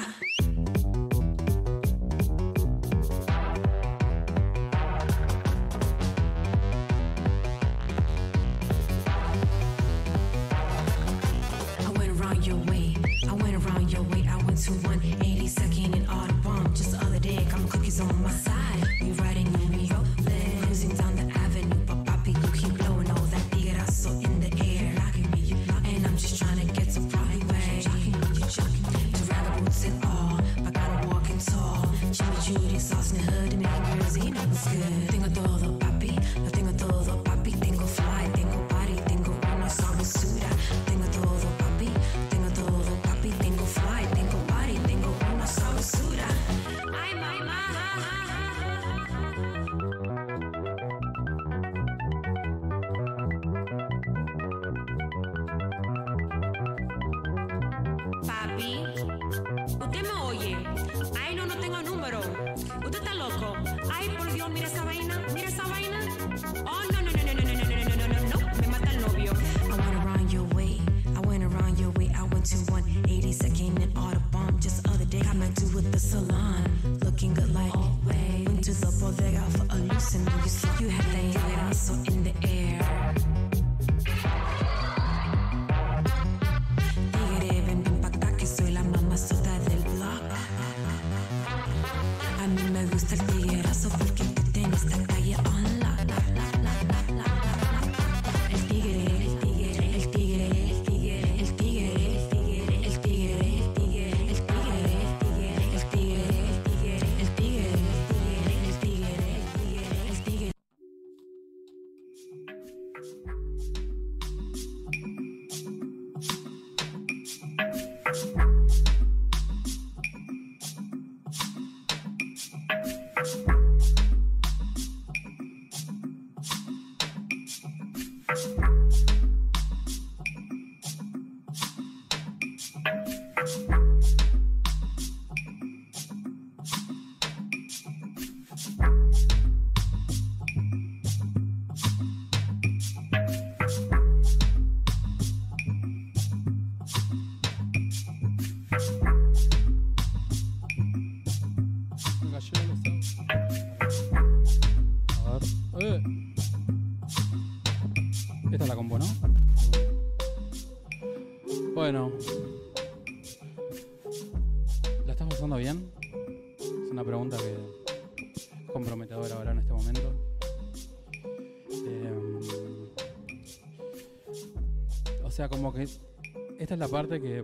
Esta 175.75 176.73
es 176.73 176.79
la 176.79 176.87
parte 176.87 177.21
que, 177.21 177.43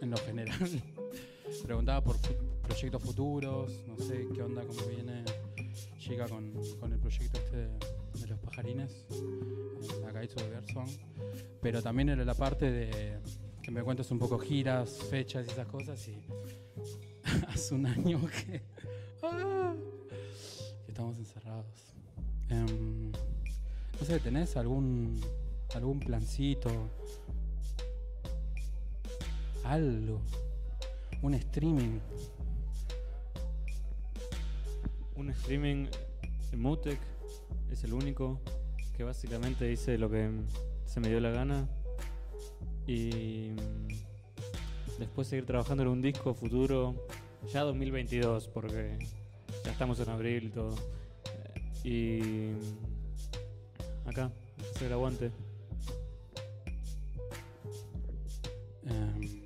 en 0.00 0.10
lo 0.10 0.16
general, 0.18 0.58
preguntaba 1.64 2.02
por 2.02 2.16
proyectos 2.62 3.02
futuros, 3.02 3.70
no 3.86 3.96
sé 3.98 4.26
qué 4.34 4.42
onda, 4.42 4.62
cómo 4.62 4.86
viene 4.86 5.24
llega 6.08 6.28
con, 6.28 6.52
con 6.80 6.92
el 6.92 6.98
proyecto 6.98 7.38
este 7.38 7.56
de, 7.56 8.26
los 8.26 8.38
pajarines, 8.40 9.06
en 9.10 10.02
la 10.02 10.12
Kaitsu 10.12 10.36
de 10.36 10.50
Gerson. 10.50 10.86
Pero 11.60 11.82
también 11.82 12.10
era 12.10 12.24
la 12.24 12.34
parte 12.34 12.70
de 12.70 13.18
que 13.62 13.70
me 13.70 13.82
cuentes 13.82 14.10
un 14.10 14.18
poco 14.18 14.38
giras, 14.38 14.98
fechas 15.10 15.46
y 15.46 15.50
esas 15.50 15.66
cosas. 15.66 16.06
Y 16.08 16.22
hace 17.48 17.74
un 17.74 17.86
año 17.86 18.20
que, 18.26 18.62
¡ah! 19.22 19.74
estamos 20.86 21.18
encerrados. 21.18 21.66
Em, 22.48 23.10
no 23.10 24.06
sé, 24.06 24.20
¿tenés 24.20 24.56
algún, 24.56 25.20
algún 25.74 26.00
plancito? 26.00 26.70
Algo. 29.64 30.20
Un 31.22 31.34
streaming. 31.34 32.00
Un 35.16 35.30
streaming 35.30 35.86
Mutec 36.56 36.98
es 37.70 37.84
el 37.84 37.94
único 37.94 38.40
que 38.96 39.04
básicamente 39.04 39.70
hice 39.72 39.98
lo 39.98 40.10
que 40.10 40.30
se 40.84 41.00
me 41.00 41.08
dio 41.08 41.18
la 41.20 41.30
gana 41.30 41.68
y 42.86 43.50
mm, 43.50 44.98
después 44.98 45.26
seguir 45.26 45.46
trabajando 45.46 45.82
en 45.82 45.88
un 45.88 46.02
disco 46.02 46.34
futuro 46.34 46.94
ya 47.52 47.62
2022 47.62 48.48
porque 48.48 48.98
ya 49.64 49.72
estamos 49.72 49.98
en 50.00 50.10
abril 50.10 50.44
y 50.44 50.50
todo 50.50 50.74
Eh, 51.84 51.88
y 51.88 52.20
mm, 54.04 54.08
acá 54.08 54.30
hacer 54.74 54.86
el 54.86 54.92
aguante 54.92 55.32
Em, 58.86 59.43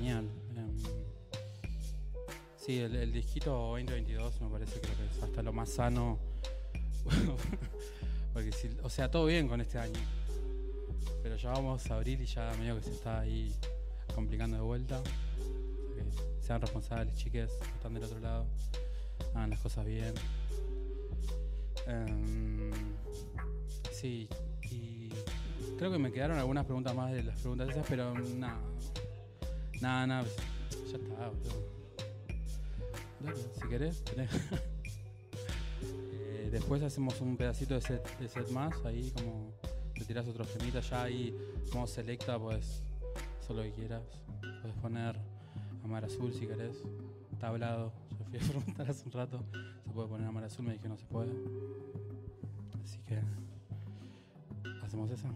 genial. 0.00 0.30
Em, 0.56 0.76
sí, 2.56 2.78
el, 2.78 2.96
el 2.96 3.12
disquito 3.12 3.50
2022 3.50 4.40
me 4.40 4.48
parece 4.48 4.80
que 4.80 4.88
es 4.88 5.22
hasta 5.22 5.42
lo 5.42 5.52
más 5.52 5.68
sano. 5.68 6.18
Porque 8.32 8.50
si, 8.52 8.70
o 8.82 8.88
sea, 8.88 9.10
todo 9.10 9.26
bien 9.26 9.46
con 9.46 9.60
este 9.60 9.78
año. 9.78 10.00
Pero 11.22 11.36
ya 11.36 11.50
vamos 11.50 11.90
a 11.90 11.96
abril 11.96 12.22
y 12.22 12.26
ya 12.26 12.50
medio 12.58 12.76
que 12.76 12.82
se 12.82 12.92
está 12.92 13.20
ahí 13.20 13.54
complicando 14.14 14.56
de 14.56 14.62
vuelta. 14.62 15.02
Sean 16.40 16.62
responsables, 16.62 17.14
chiques, 17.16 17.50
que 17.50 17.68
están 17.68 17.92
del 17.92 18.04
otro 18.04 18.20
lado. 18.20 18.46
Hagan 19.34 19.50
las 19.50 19.60
cosas 19.60 19.84
bien. 19.84 20.14
Em, 21.86 22.70
sí, 23.92 24.28
y 24.70 25.10
creo 25.76 25.92
que 25.92 25.98
me 25.98 26.10
quedaron 26.10 26.38
algunas 26.38 26.64
preguntas 26.64 26.94
más 26.94 27.12
de 27.12 27.22
las 27.22 27.38
preguntas 27.40 27.68
esas, 27.68 27.86
pero 27.86 28.14
nada. 28.14 28.60
Nada, 29.80 30.06
nada. 30.06 30.26
Ya 30.90 30.96
está, 30.96 31.30
si 33.60 33.68
querés, 33.68 34.04
tenés. 34.04 34.30
Eh, 36.32 36.48
después 36.50 36.82
hacemos 36.82 37.20
un 37.20 37.36
pedacito 37.36 37.74
de 37.74 37.80
set, 37.80 38.18
de 38.18 38.28
set 38.28 38.50
más, 38.50 38.74
ahí 38.84 39.10
como 39.16 39.52
te 39.94 40.04
tirás 40.04 40.26
otros 40.26 40.48
temitas, 40.52 40.88
ya 40.90 41.04
ahí 41.04 41.36
modo 41.74 41.86
selecta, 41.86 42.38
pues 42.38 42.82
hacer 43.40 43.56
lo 43.56 43.62
que 43.62 43.72
quieras. 43.72 44.02
Puedes 44.60 44.76
poner 44.78 45.16
Amar 45.84 46.04
Azul 46.04 46.32
si 46.32 46.46
querés. 46.46 46.76
Está 47.32 47.48
hablado, 47.48 47.92
yo 48.10 48.24
fui 48.24 48.38
a 48.38 48.40
preguntar 48.40 48.90
hace 48.90 49.06
un 49.06 49.12
rato. 49.12 49.44
Se 49.84 49.90
puede 49.90 50.08
poner 50.08 50.26
Amar 50.26 50.44
Azul, 50.44 50.66
me 50.66 50.72
dije 50.72 50.88
no 50.88 50.96
se 50.96 51.06
puede. 51.06 51.32
Así 52.82 52.98
que 53.06 53.20
hacemos 54.82 55.10
esa. 55.10 55.30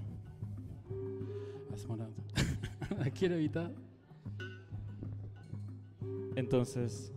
Hacemos 1.73 1.99
la 2.99 3.11
quiero 3.11 3.35
evitar. 3.35 3.71
Entonces 6.36 7.12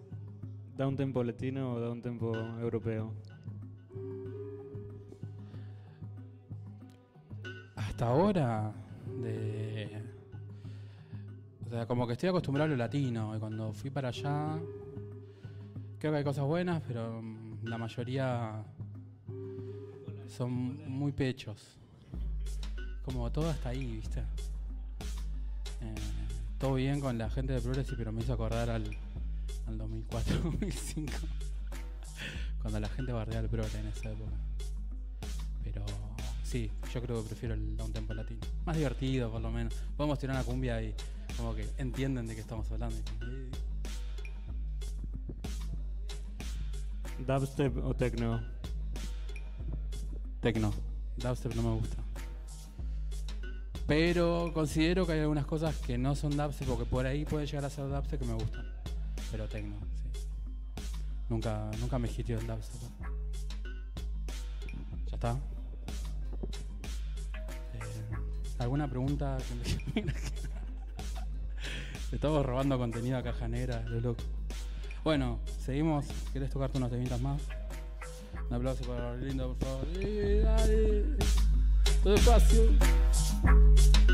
da 0.75 0.87
un 0.87 0.95
tempo 0.95 1.23
latino 1.23 1.73
o 1.73 1.79
da 1.79 1.91
un 1.91 2.01
tempo 2.01 2.35
europeo 2.59 3.13
Hasta 7.97 8.09
ahora, 8.09 8.73
de. 9.23 10.03
O 11.65 11.69
sea, 11.71 11.87
como 11.87 12.05
que 12.05 12.13
estoy 12.13 12.29
acostumbrado 12.29 12.67
a 12.67 12.69
lo 12.69 12.75
latino. 12.75 13.35
Y 13.35 13.39
cuando 13.39 13.73
fui 13.73 13.89
para 13.89 14.09
allá, 14.09 14.59
creo 15.97 16.11
que 16.11 16.17
hay 16.19 16.23
cosas 16.23 16.45
buenas, 16.45 16.83
pero 16.87 17.21
mm, 17.23 17.65
la 17.65 17.79
mayoría 17.79 18.63
son 20.27 20.87
muy 20.91 21.11
pechos. 21.11 21.79
Como 23.03 23.31
todo 23.31 23.49
hasta 23.49 23.69
ahí, 23.69 23.95
¿viste? 23.95 24.21
Todo 26.57 26.73
bien 26.73 26.99
con 26.99 27.17
la 27.17 27.29
gente 27.29 27.53
de 27.53 27.61
Progressive, 27.61 27.97
pero 27.97 28.11
me 28.11 28.21
hizo 28.21 28.33
acordar 28.33 28.69
al, 28.69 28.83
al 29.67 29.77
2004, 29.77 30.39
2005. 30.43 31.13
Cuando 32.61 32.79
la 32.79 32.89
gente 32.89 33.11
bardea 33.11 33.39
al 33.39 33.49
Progre 33.49 33.79
en 33.79 33.87
esa 33.87 34.11
época. 34.11 34.31
Pero 35.63 35.85
sí, 36.43 36.71
yo 36.93 37.01
creo 37.01 37.21
que 37.21 37.29
prefiero 37.29 37.53
el 37.53 37.77
down 37.77 37.93
tempo 37.93 38.13
latino. 38.13 38.41
Más 38.65 38.75
divertido, 38.75 39.31
por 39.31 39.41
lo 39.41 39.51
menos. 39.51 39.73
Podemos 39.95 40.17
tirar 40.17 40.35
una 40.35 40.43
cumbia 40.43 40.81
y 40.81 40.95
como 41.37 41.53
que 41.53 41.69
entienden 41.77 42.25
de 42.25 42.35
qué 42.35 42.41
estamos 42.41 42.71
hablando. 42.71 42.97
dubstep 47.25 47.77
o 47.83 47.95
techno 47.95 48.41
Tecno. 50.41 50.73
Dubstep 51.17 51.55
no 51.55 51.63
me 51.63 51.79
gusta. 51.79 52.06
Pero 53.87 54.51
considero 54.53 55.05
que 55.07 55.13
hay 55.13 55.19
algunas 55.21 55.45
cosas 55.45 55.75
que 55.77 55.97
no 55.97 56.13
son 56.15 56.35
dubstep, 56.35 56.67
porque 56.67 56.85
por 56.85 57.05
ahí 57.05 57.23
puede 57.25 57.45
llegar 57.45 57.63
a 57.65 57.69
ser 57.69 57.87
dubstep 57.87 58.19
que 58.19 58.25
me 58.25 58.33
gustan. 58.33 58.65
Pero 59.31 59.47
tecno, 59.47 59.75
sí. 59.95 60.19
Nunca, 61.29 61.69
nunca 61.79 61.97
me 61.97 62.09
hitió 62.09 62.37
el 62.37 62.45
dubstep. 62.47 62.81
¿Ya 65.09 65.15
está? 65.15 65.31
Eh, 67.73 67.79
¿Alguna 68.59 68.89
pregunta? 68.89 69.37
que 69.93 70.01
me- 70.01 70.13
Estamos 72.11 72.45
robando 72.45 72.77
contenido 72.77 73.17
a 73.17 73.23
caja 73.23 73.47
negra, 73.47 73.81
lo 73.87 73.99
loco. 74.01 74.23
Bueno, 75.03 75.39
seguimos. 75.63 76.05
¿Querés 76.33 76.49
tocarte 76.49 76.77
unos 76.77 76.89
temitas 76.91 77.19
más? 77.21 77.41
Un 78.49 78.55
aplauso 78.55 78.83
para 78.85 79.15
lindo, 79.15 79.55
por 79.55 79.67
favor. 79.67 79.87
Todo 82.03 82.13
despacio. 82.13 82.61
Tchau. 83.43 84.06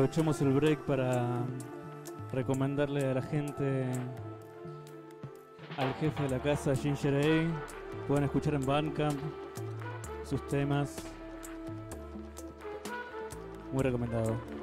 Aprovechamos 0.00 0.40
el 0.40 0.52
break 0.54 0.78
para 0.86 1.44
recomendarle 2.32 3.10
a 3.10 3.12
la 3.12 3.20
gente 3.20 3.84
al 5.76 5.92
jefe 5.96 6.22
de 6.22 6.30
la 6.30 6.38
casa 6.38 6.74
Ginger 6.74 7.16
A. 7.16 8.06
Pueden 8.08 8.24
escuchar 8.24 8.54
en 8.54 8.64
Bandcamp 8.64 9.20
sus 10.24 10.46
temas. 10.48 10.96
Muy 13.70 13.82
recomendado. 13.82 14.59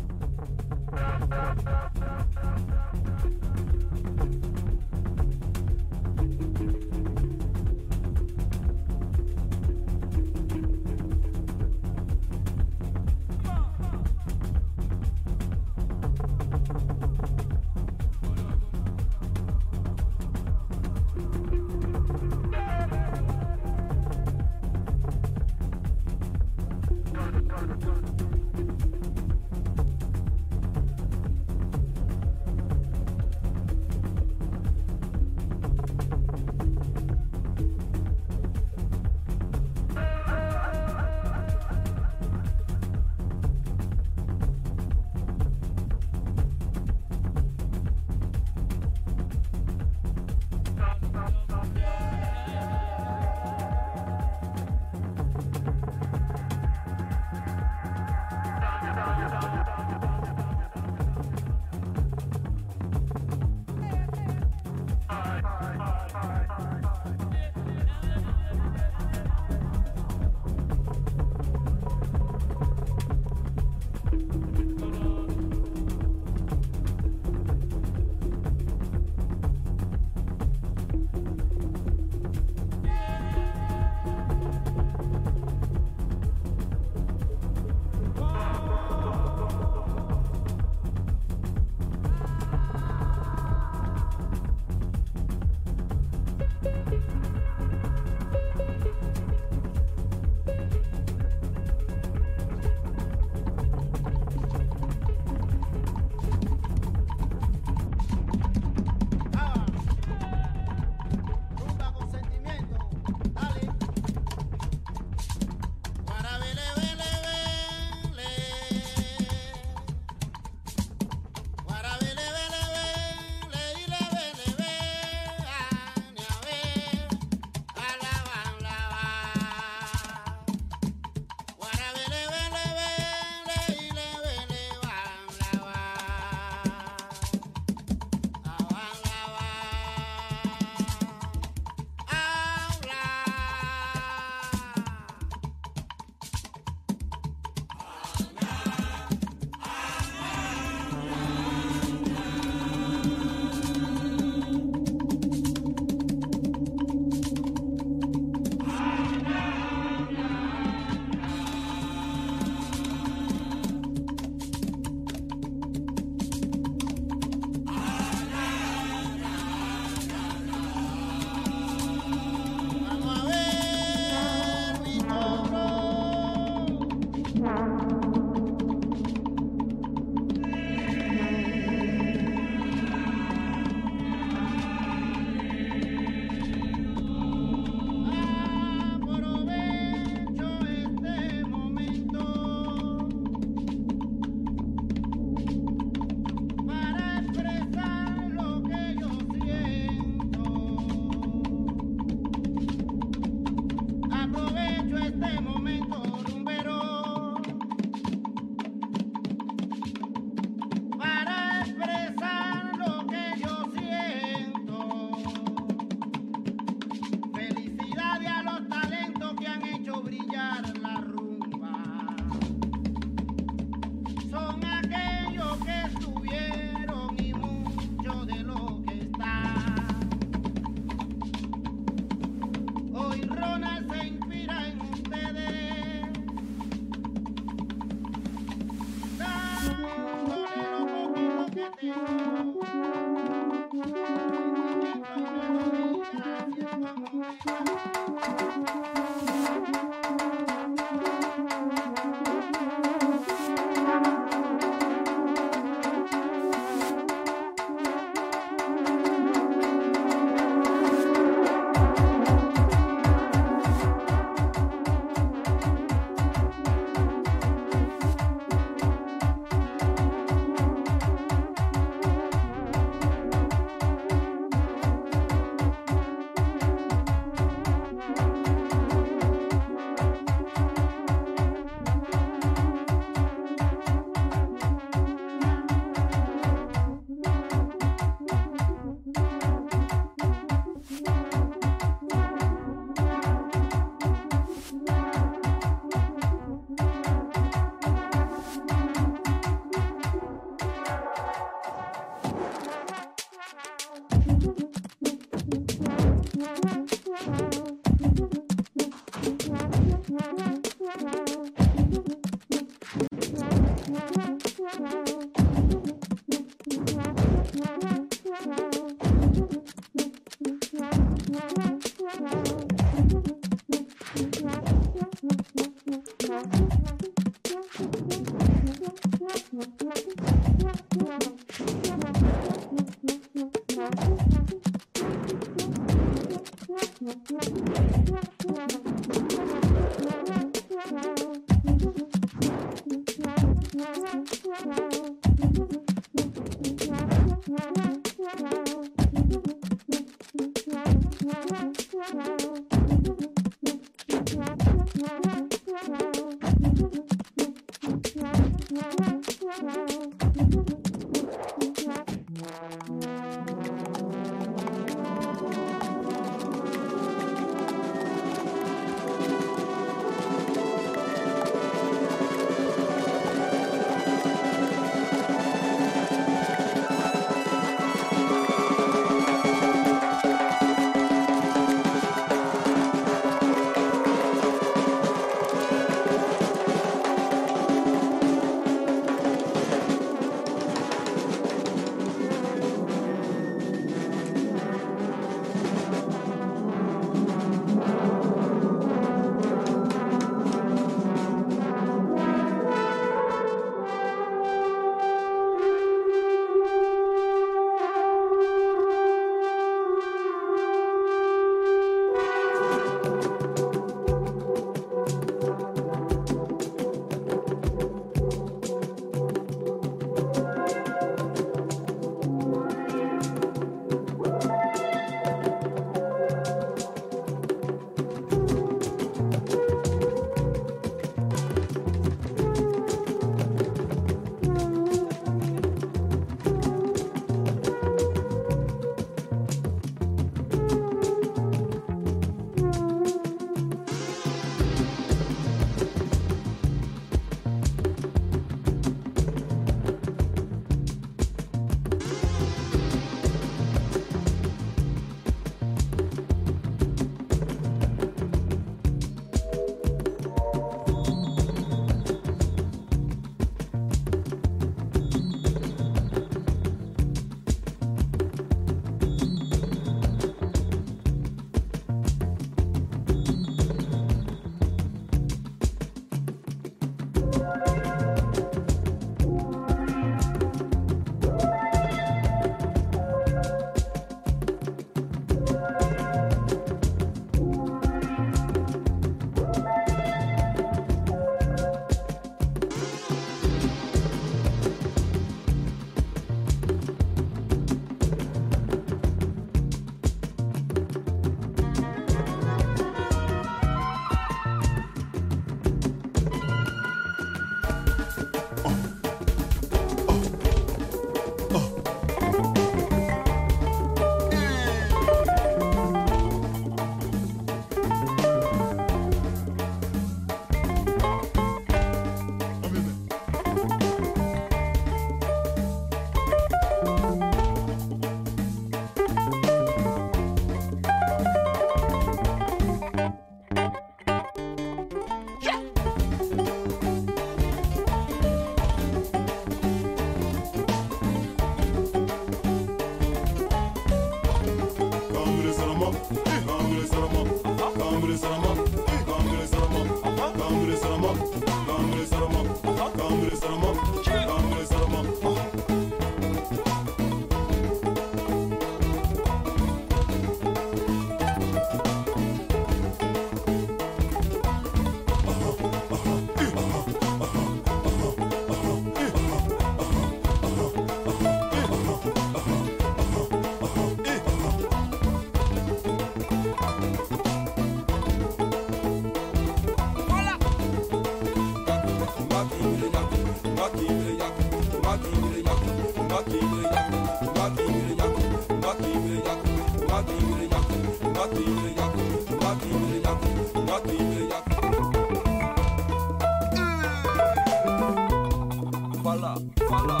follow, 599.21 599.39
follow. 599.69 600.00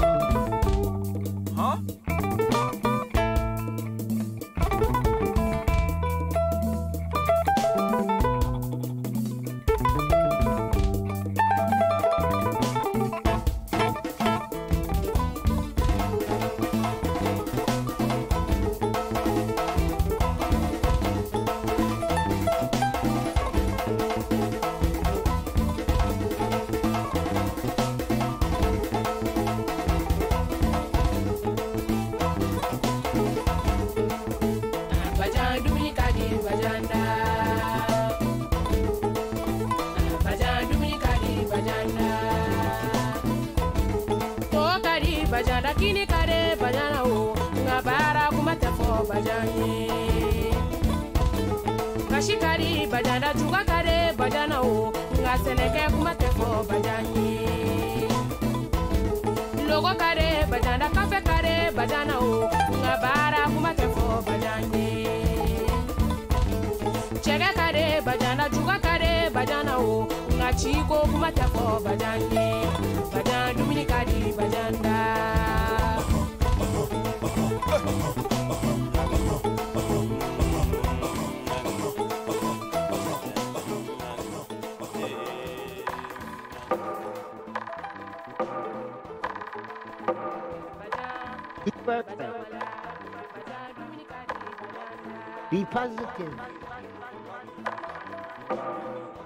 Be 95.51 95.65
positive. 95.65 96.31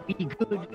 Be 0.08 0.14
good. 0.26 0.68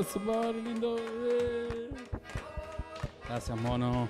Lindo. 0.00 0.96
Gracias, 3.28 3.58
mono. 3.60 4.08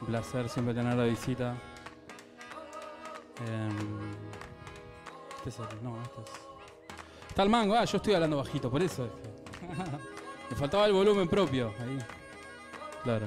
Un 0.00 0.06
placer 0.06 0.48
siempre 0.48 0.74
tener 0.74 0.94
la 0.94 1.04
visita. 1.04 1.56
Em, 3.46 4.12
este 5.36 5.48
es 5.48 5.58
el- 5.58 5.82
no, 5.82 6.00
este 6.02 6.20
es. 6.20 6.30
Está 7.28 7.42
el 7.42 7.48
mango, 7.50 7.74
ah, 7.74 7.84
yo 7.84 7.96
estoy 7.96 8.14
hablando 8.14 8.36
bajito, 8.36 8.70
por 8.70 8.82
eso. 8.82 9.08
Me 10.50 10.56
faltaba 10.56 10.86
el 10.86 10.92
volumen 10.92 11.28
propio 11.28 11.72
ahí. 11.80 11.98
Claro. 13.02 13.26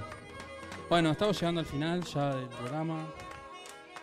Bueno, 0.90 1.12
estamos 1.12 1.38
llegando 1.40 1.60
al 1.60 1.68
final 1.68 2.04
ya 2.06 2.34
del 2.36 2.48
programa. 2.48 3.06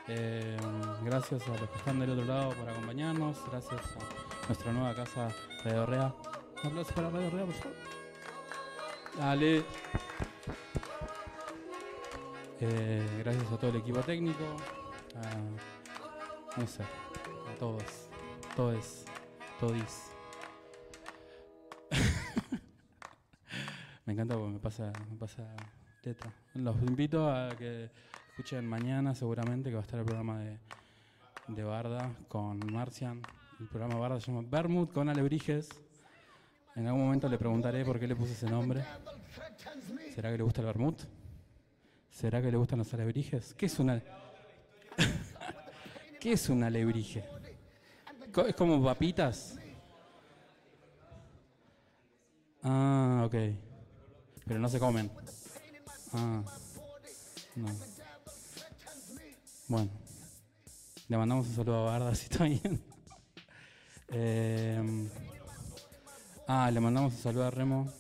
Eh, 0.09 0.57
gracias 1.03 1.43
a 1.49 1.51
los 1.57 1.71
que 1.71 1.79
están 1.79 1.99
del 1.99 2.11
otro 2.11 2.25
lado 2.27 2.51
por 2.51 2.69
acompañarnos. 2.69 3.39
Gracias 3.51 3.81
a 3.97 4.47
nuestra 4.49 4.73
nueva 4.73 4.95
casa 4.95 5.29
Radio 5.65 5.87
Rea. 5.87 6.15
Un 6.65 6.71
aplauso 6.71 6.95
para 6.95 7.11
Radio 7.11 7.29
Rea, 7.29 7.45
por 7.45 7.55
favor. 7.55 7.77
Dale. 9.19 9.63
Eh, 12.59 13.07
gracias 13.19 13.53
a 13.53 13.59
todo 13.59 13.71
el 13.71 13.77
equipo 13.77 14.01
técnico. 14.01 14.57
A, 15.15 16.59
no 16.59 16.67
sé, 16.67 16.83
a 16.83 17.55
todos. 17.59 18.09
Todes. 18.57 19.05
Todis. 19.61 20.11
me 24.07 24.15
encanta 24.15 24.35
porque 24.35 24.53
me 24.55 24.59
pasa, 24.59 24.91
me 25.11 25.19
pasa 25.19 25.55
letra. 26.03 26.33
Los 26.55 26.77
invito 26.77 27.29
a 27.29 27.51
que 27.59 27.91
escuchen 28.31 28.67
mañana 28.67 29.15
seguramente 29.15 29.69
que 29.69 29.75
va 29.75 29.83
a 29.83 29.85
estar 29.85 30.01
el 30.01 30.07
programa 30.07 30.39
de, 30.39 30.59
de 31.49 31.63
Barda 31.63 32.17
con 32.29 32.59
Marcian. 32.73 33.21
El 33.61 33.69
programa 33.69 33.97
Barda 33.97 34.19
se 34.19 34.33
llama 34.33 34.49
Bermud 34.51 34.89
con 34.89 35.11
Alebrijes. 35.11 35.69
En 36.77 36.87
algún 36.87 37.05
momento 37.05 37.29
le 37.29 37.39
preguntaré 37.39 37.85
por 37.85 38.01
qué 38.01 38.09
le 38.09 38.17
puse 38.17 38.33
ese 38.33 38.47
nombre. 38.47 38.85
¿Será 40.15 40.31
que 40.31 40.39
le 40.39 40.43
gusta 40.43 40.61
el 40.61 40.67
vermut? 40.67 41.03
¿Será 42.11 42.43
que 42.43 42.51
le 42.51 42.57
gustan 42.57 42.79
los 42.79 42.93
alebrijes? 42.95 43.55
¿Qué 43.55 43.67
es 43.67 43.79
una 43.79 44.03
¿Qué 46.21 46.33
es 46.33 46.49
un 46.49 46.63
alebrije? 46.65 47.25
¿Es 48.49 48.55
como 48.57 48.83
papitas? 48.83 49.59
Ah, 52.63 53.23
ok. 53.27 53.35
Pero 54.47 54.59
no 54.59 54.69
se 54.69 54.79
comen. 54.79 55.11
Ah, 56.13 56.43
no. 57.57 57.69
Bueno. 59.69 59.91
Le 61.09 61.19
mandamos 61.19 61.47
un 61.49 61.55
saludo 61.55 61.87
a 61.87 61.93
Barda 61.93 62.15
si 62.15 62.25
está 62.25 62.45
bien. 62.45 62.83
Eh, 64.09 65.09
ah, 66.47 66.71
le 66.71 66.81
mandamos 66.81 67.15
un 67.15 67.21
saludo 67.21 67.45
a 67.45 67.51
Remo. 67.51 67.93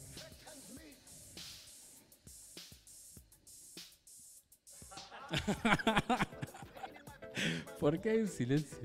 ¿Por 7.80 8.00
qué 8.00 8.10
hay 8.10 8.18
un 8.18 8.28
silencio? 8.28 8.78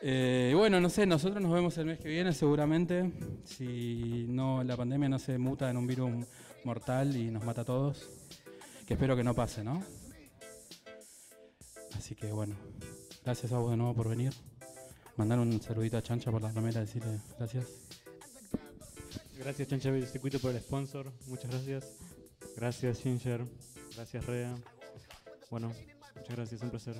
Eh, 0.00 0.52
bueno, 0.54 0.80
no 0.80 0.90
sé, 0.90 1.06
nosotros 1.06 1.42
nos 1.42 1.52
vemos 1.52 1.76
el 1.78 1.86
mes 1.86 1.98
que 1.98 2.08
viene 2.08 2.32
seguramente. 2.32 3.12
Si 3.44 4.26
no 4.28 4.62
la 4.62 4.76
pandemia 4.76 5.08
no 5.08 5.18
se 5.18 5.38
muta 5.38 5.70
en 5.70 5.76
un 5.76 5.86
virus 5.86 6.26
mortal 6.64 7.16
y 7.16 7.30
nos 7.30 7.44
mata 7.44 7.62
a 7.62 7.64
todos. 7.64 8.08
Que 8.86 8.94
espero 8.94 9.16
que 9.16 9.24
no 9.24 9.34
pase, 9.34 9.64
¿no? 9.64 9.82
Así 11.96 12.14
que 12.14 12.32
bueno, 12.32 12.54
gracias 13.24 13.52
a 13.52 13.58
vos 13.58 13.70
de 13.70 13.76
nuevo 13.76 13.94
por 13.94 14.08
venir. 14.08 14.32
Mandar 15.16 15.40
un 15.40 15.60
saludito 15.60 15.96
a 15.96 16.02
Chancha 16.02 16.30
por 16.30 16.42
la 16.42 16.52
remera, 16.52 16.80
decirle 16.80 17.20
gracias. 17.36 17.87
Gracias 19.38 19.68
Chancha 19.68 19.90
Circuito 20.06 20.40
por 20.40 20.52
el 20.52 20.60
sponsor, 20.60 21.12
muchas 21.28 21.50
gracias. 21.50 21.84
Gracias 22.56 23.00
Ginger, 23.00 23.46
gracias 23.94 24.26
Rea. 24.26 24.52
Bueno, 25.48 25.72
muchas 26.16 26.36
gracias, 26.36 26.60
un 26.60 26.70
placer. 26.70 26.96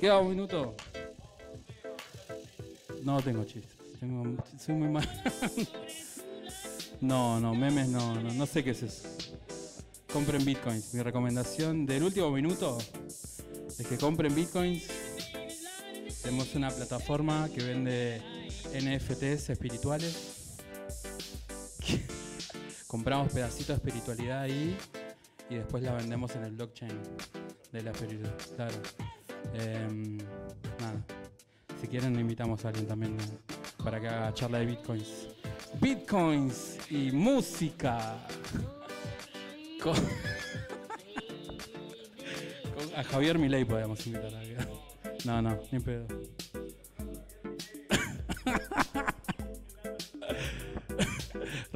Queda 0.00 0.18
un 0.18 0.30
minuto. 0.30 0.74
No 3.04 3.22
tengo 3.22 3.44
chistes. 3.44 3.70
Tengo, 4.00 4.44
soy 4.58 4.74
muy 4.74 4.88
mal. 4.88 5.08
no, 7.00 7.38
no, 7.38 7.54
memes 7.54 7.88
no, 7.88 8.20
no, 8.20 8.34
no 8.34 8.46
sé 8.46 8.64
qué 8.64 8.70
es 8.70 8.82
eso. 8.82 9.08
Compren 10.12 10.44
bitcoins. 10.44 10.92
Mi 10.92 11.02
recomendación 11.02 11.86
del 11.86 12.02
último 12.02 12.32
minuto 12.32 12.78
es 13.78 13.86
que 13.86 13.96
compren 13.96 14.34
bitcoins. 14.34 14.88
Tenemos 16.22 16.52
una 16.56 16.70
plataforma 16.70 17.48
que 17.54 17.62
vende 17.62 18.35
NFTs 18.80 19.50
espirituales. 19.50 20.56
Compramos 22.86 23.32
pedacitos 23.32 23.68
de 23.68 23.74
espiritualidad 23.74 24.42
ahí 24.42 24.76
y 25.50 25.56
después 25.56 25.82
la 25.82 25.92
vendemos 25.92 26.34
en 26.36 26.44
el 26.44 26.52
blockchain 26.52 26.92
de 27.72 27.82
la 27.82 27.90
espiritualidad. 27.90 28.36
Claro. 28.54 28.74
Em, 29.54 30.18
nada. 30.18 31.04
Si 31.80 31.88
quieren, 31.88 32.18
invitamos 32.18 32.64
a 32.64 32.68
alguien 32.68 32.86
también 32.86 33.16
para 33.82 34.00
que 34.00 34.08
haga 34.08 34.32
charla 34.34 34.58
de 34.58 34.66
bitcoins. 34.66 35.28
Bitcoins 35.80 36.78
y 36.90 37.12
música. 37.12 38.18
A 42.96 43.04
Javier 43.04 43.38
Milei 43.38 43.64
podemos 43.64 44.04
invitar 44.06 44.34
a 44.34 44.42
No, 45.24 45.42
no, 45.42 45.58
ni 45.70 45.80
pedo. 45.80 46.06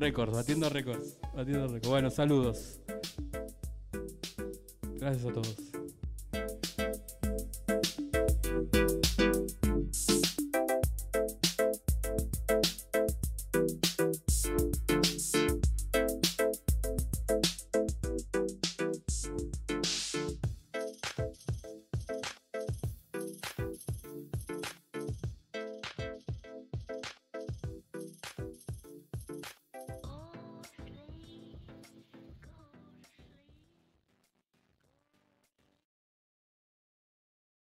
Récords, 0.00 0.32
batiendo 0.32 0.68
récords. 0.68 1.18
Batiendo 1.34 1.68
récords. 1.68 1.88
Bueno, 1.88 2.10
saludos. 2.10 2.80
Gracias 4.98 5.24
a 5.26 5.32
todos. 5.32 5.69